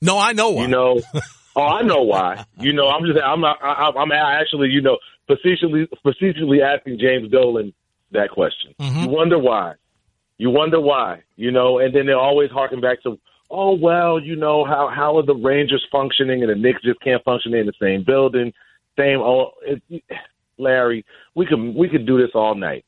[0.00, 0.62] No, I know why.
[0.62, 1.00] You know,
[1.56, 2.44] oh, I know why.
[2.58, 7.72] You know, I'm just I'm I'm, I'm actually you know facetiously facetiously asking James Dolan
[8.10, 8.74] that question.
[8.78, 9.04] Mm-hmm.
[9.04, 9.74] You wonder why.
[10.36, 11.22] You wonder why.
[11.36, 13.18] You know, and then they always harken back to.
[13.50, 17.22] Oh well, you know how how are the Rangers functioning and the Knicks just can't
[17.24, 18.52] function in the same building,
[18.98, 19.20] same.
[19.20, 19.82] Oh, it,
[20.62, 21.04] Larry,
[21.34, 22.84] we can we could do this all night.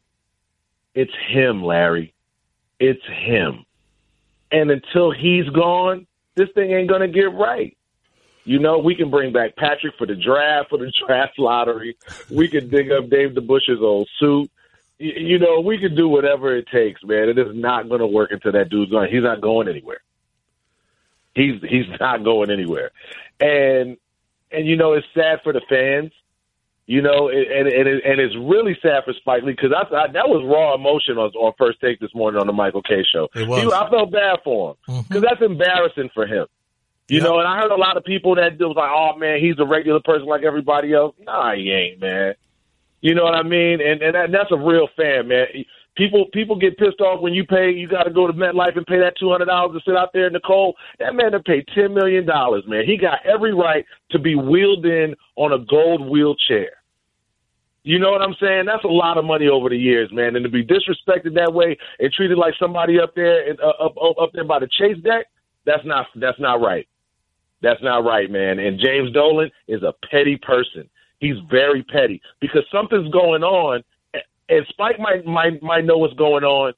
[0.95, 2.15] It's him, Larry.
[2.79, 3.65] It's him.
[4.51, 6.07] And until he's gone,
[6.37, 7.77] this thing ain't gonna get right.
[8.45, 11.97] You know, we can bring back Patrick for the draft, for the draft lottery.
[12.31, 14.51] We can dig up Dave DeBusschere's old suit.
[14.99, 17.29] You, you know, we can do whatever it takes, man.
[17.29, 19.09] It is not going to work until that dude's gone.
[19.11, 20.01] He's not going anywhere.
[21.35, 22.93] He's he's not going anywhere,
[23.41, 23.97] and
[24.53, 26.13] and you know it's sad for the fans.
[26.87, 29.83] You know, and and and, it, and it's really sad for Spike Lee because I,
[29.95, 33.03] I that was raw emotion on, on first take this morning on the Michael Kay
[33.11, 33.29] show.
[33.35, 33.63] It was.
[33.63, 35.09] He- I felt bad for him mm-hmm.
[35.09, 36.47] because that's embarrassing for him.
[37.09, 39.59] You know, and I heard a lot of people that was like, "Oh man, he's
[39.59, 42.35] a regular person like everybody else." Nah, he ain't, man.
[43.01, 43.81] You know what I mean?
[43.81, 45.47] And and that, that's a real fan, man.
[45.97, 47.71] People people get pissed off when you pay.
[47.71, 50.11] You got to go to MetLife and pay that two hundred dollars to sit out
[50.13, 50.75] there in the cold.
[50.99, 52.85] That man to pay ten million dollars, man.
[52.85, 56.71] He got every right to be wheeled in on a gold wheelchair.
[57.85, 58.65] You know what I'm saying?
[58.65, 60.37] That's a lot of money over the years, man.
[60.37, 63.95] And to be disrespected that way and treated like somebody up there and, uh, up
[64.21, 65.27] up there by the chase deck,
[65.65, 66.89] that's not that's not right.
[67.63, 68.59] That's not right, man.
[68.59, 70.89] And James Dolan is a petty person.
[71.19, 73.83] He's very petty because something's going on,
[74.49, 76.75] and Spike might might might know what's going on.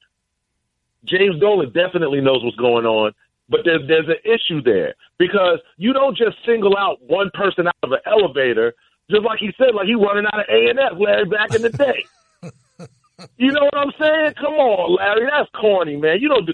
[1.05, 3.13] James Dolan definitely knows what's going on,
[3.49, 7.75] but there's there's an issue there because you don't just single out one person out
[7.83, 8.73] of an elevator,
[9.09, 11.61] just like he said, like he running out of A and F, Larry, back in
[11.61, 12.05] the day.
[13.37, 14.33] you know what I'm saying?
[14.39, 16.19] Come on, Larry, that's corny, man.
[16.19, 16.53] You don't do.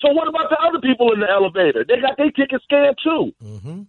[0.00, 1.84] So what about the other people in the elevator?
[1.84, 3.32] They got their ticket scanned too.
[3.42, 3.82] Mm-hmm.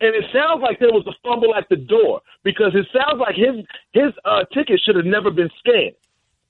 [0.00, 3.34] And it sounds like there was a fumble at the door because it sounds like
[3.34, 5.96] his his uh, ticket should have never been scanned.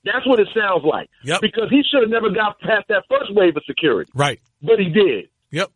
[0.03, 1.09] That's what it sounds like.
[1.23, 1.41] Yep.
[1.41, 4.11] Because he should have never got past that first wave of security.
[4.13, 4.39] Right.
[4.61, 5.29] But he did.
[5.51, 5.71] Yep.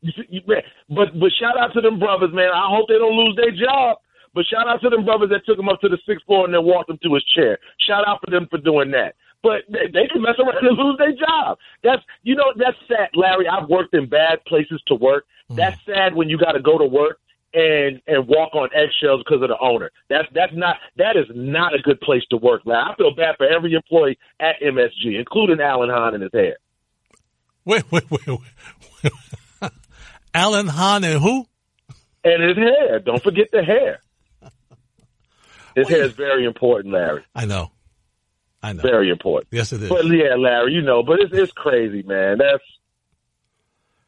[0.00, 2.50] You see, you, man, but but shout out to them brothers, man.
[2.54, 3.98] I hope they don't lose their job.
[4.34, 6.54] But shout out to them brothers that took him up to the sixth floor and
[6.54, 7.58] then walked him to his chair.
[7.86, 9.16] Shout out for them for doing that.
[9.42, 11.58] But they, they can mess around and lose their job.
[11.82, 13.46] That's you know that's sad, Larry.
[13.48, 15.24] I've worked in bad places to work.
[15.50, 15.94] That's mm.
[15.94, 17.18] sad when you got to go to work
[17.54, 19.90] and and walk on eggshells because of the owner.
[20.08, 22.82] That's that's not that is not a good place to work, Larry.
[22.82, 26.56] I feel bad for every employee at MSG, including Alan Hahn and his hair.
[27.64, 29.12] Wait, wait, wait, wait.
[30.34, 31.46] Alan Hahn and who?
[32.24, 33.00] And his hair.
[33.00, 34.00] Don't forget the hair.
[35.74, 37.24] His hair is very important, Larry.
[37.34, 37.70] I know.
[38.62, 38.82] I know.
[38.82, 39.48] Very important.
[39.52, 39.88] Yes, it is.
[39.88, 42.38] But yeah, Larry, you know, but it's it's crazy, man.
[42.38, 42.64] That's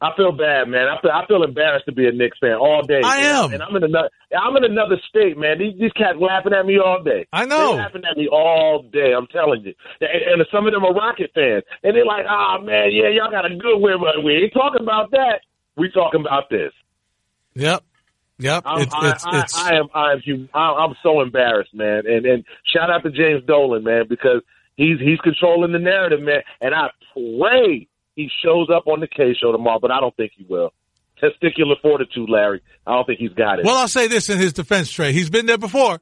[0.01, 0.87] I feel bad, man.
[0.87, 3.01] I feel I feel embarrassed to be a Knicks fan all day.
[3.03, 3.53] I am.
[3.53, 5.59] and I'm in another I'm in another state, man.
[5.59, 7.27] These these cats laughing at me all day.
[7.31, 7.75] I know.
[7.75, 9.13] They're laughing at me all day.
[9.15, 9.75] I'm telling you.
[10.01, 13.29] And, and some of them are Rocket fans, and they're like, "Ah, man, yeah, y'all
[13.29, 15.41] got a good win, but we ain't talking about that.
[15.77, 16.73] We talking about this."
[17.53, 17.83] Yep.
[18.39, 18.63] Yep.
[18.65, 22.07] I'm, It's, I, it's, I, it's, I am I am I'm so embarrassed, man.
[22.07, 24.41] And and shout out to James Dolan, man, because
[24.75, 26.41] he's he's controlling the narrative, man.
[26.59, 27.87] And I pray
[28.23, 30.73] he shows up on the Kay show tomorrow, but I don't think he will.
[31.21, 32.61] Testicular fortitude, Larry.
[32.85, 33.65] I don't think he's got it.
[33.65, 35.13] well, I'll say this in his defense, Trey.
[35.13, 35.99] He's been there before.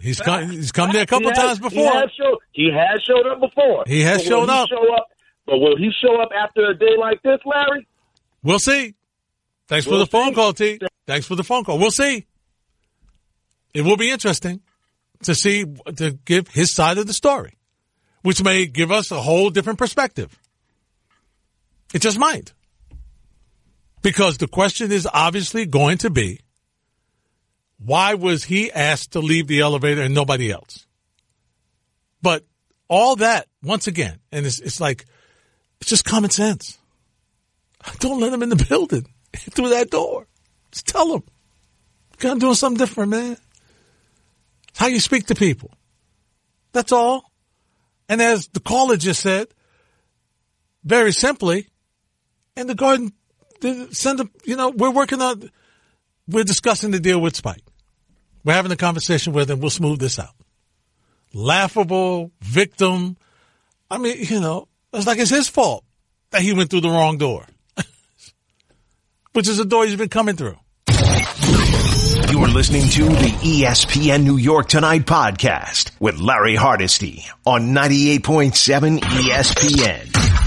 [0.00, 1.92] He's come, he's come there a couple has- times before.
[1.92, 3.84] He has, show, he has showed up before.
[3.86, 4.68] He has will shown he up.
[4.70, 5.08] Show up.
[5.44, 7.86] But will he show up after a day like this, Larry?
[8.42, 8.94] We'll see.
[9.68, 10.80] Thanks for We'll the phone call, T.
[11.06, 11.78] Thanks for the phone call.
[11.78, 12.26] We'll see.
[13.74, 14.62] It will be interesting
[15.24, 15.64] to see,
[15.96, 17.58] to give his side of the story,
[18.22, 20.39] which may give us a whole different perspective.
[21.92, 22.52] It just might.
[24.02, 26.40] Because the question is obviously going to be,
[27.78, 30.86] why was he asked to leave the elevator and nobody else?
[32.22, 32.44] But
[32.88, 35.06] all that, once again, and it's, it's like,
[35.80, 36.78] it's just common sense.
[37.98, 40.26] Don't let him in the building through that door.
[40.72, 41.22] Just tell him.
[42.22, 43.36] You're doing something different, man.
[44.68, 45.70] It's how you speak to people.
[46.72, 47.24] That's all.
[48.08, 49.48] And as the caller just said,
[50.84, 51.68] very simply,
[52.56, 53.12] and the garden,
[53.92, 55.50] send them, you know, we're working on,
[56.28, 57.62] we're discussing the deal with Spike.
[58.44, 59.60] We're having a conversation with him.
[59.60, 60.34] We'll smooth this out.
[61.34, 63.16] Laughable, victim.
[63.90, 65.84] I mean, you know, it's like it's his fault
[66.30, 67.46] that he went through the wrong door,
[69.32, 70.56] which is a door he's been coming through.
[72.30, 80.39] You're listening to the ESPN New York Tonight podcast with Larry Hardesty on 98.7 ESPN.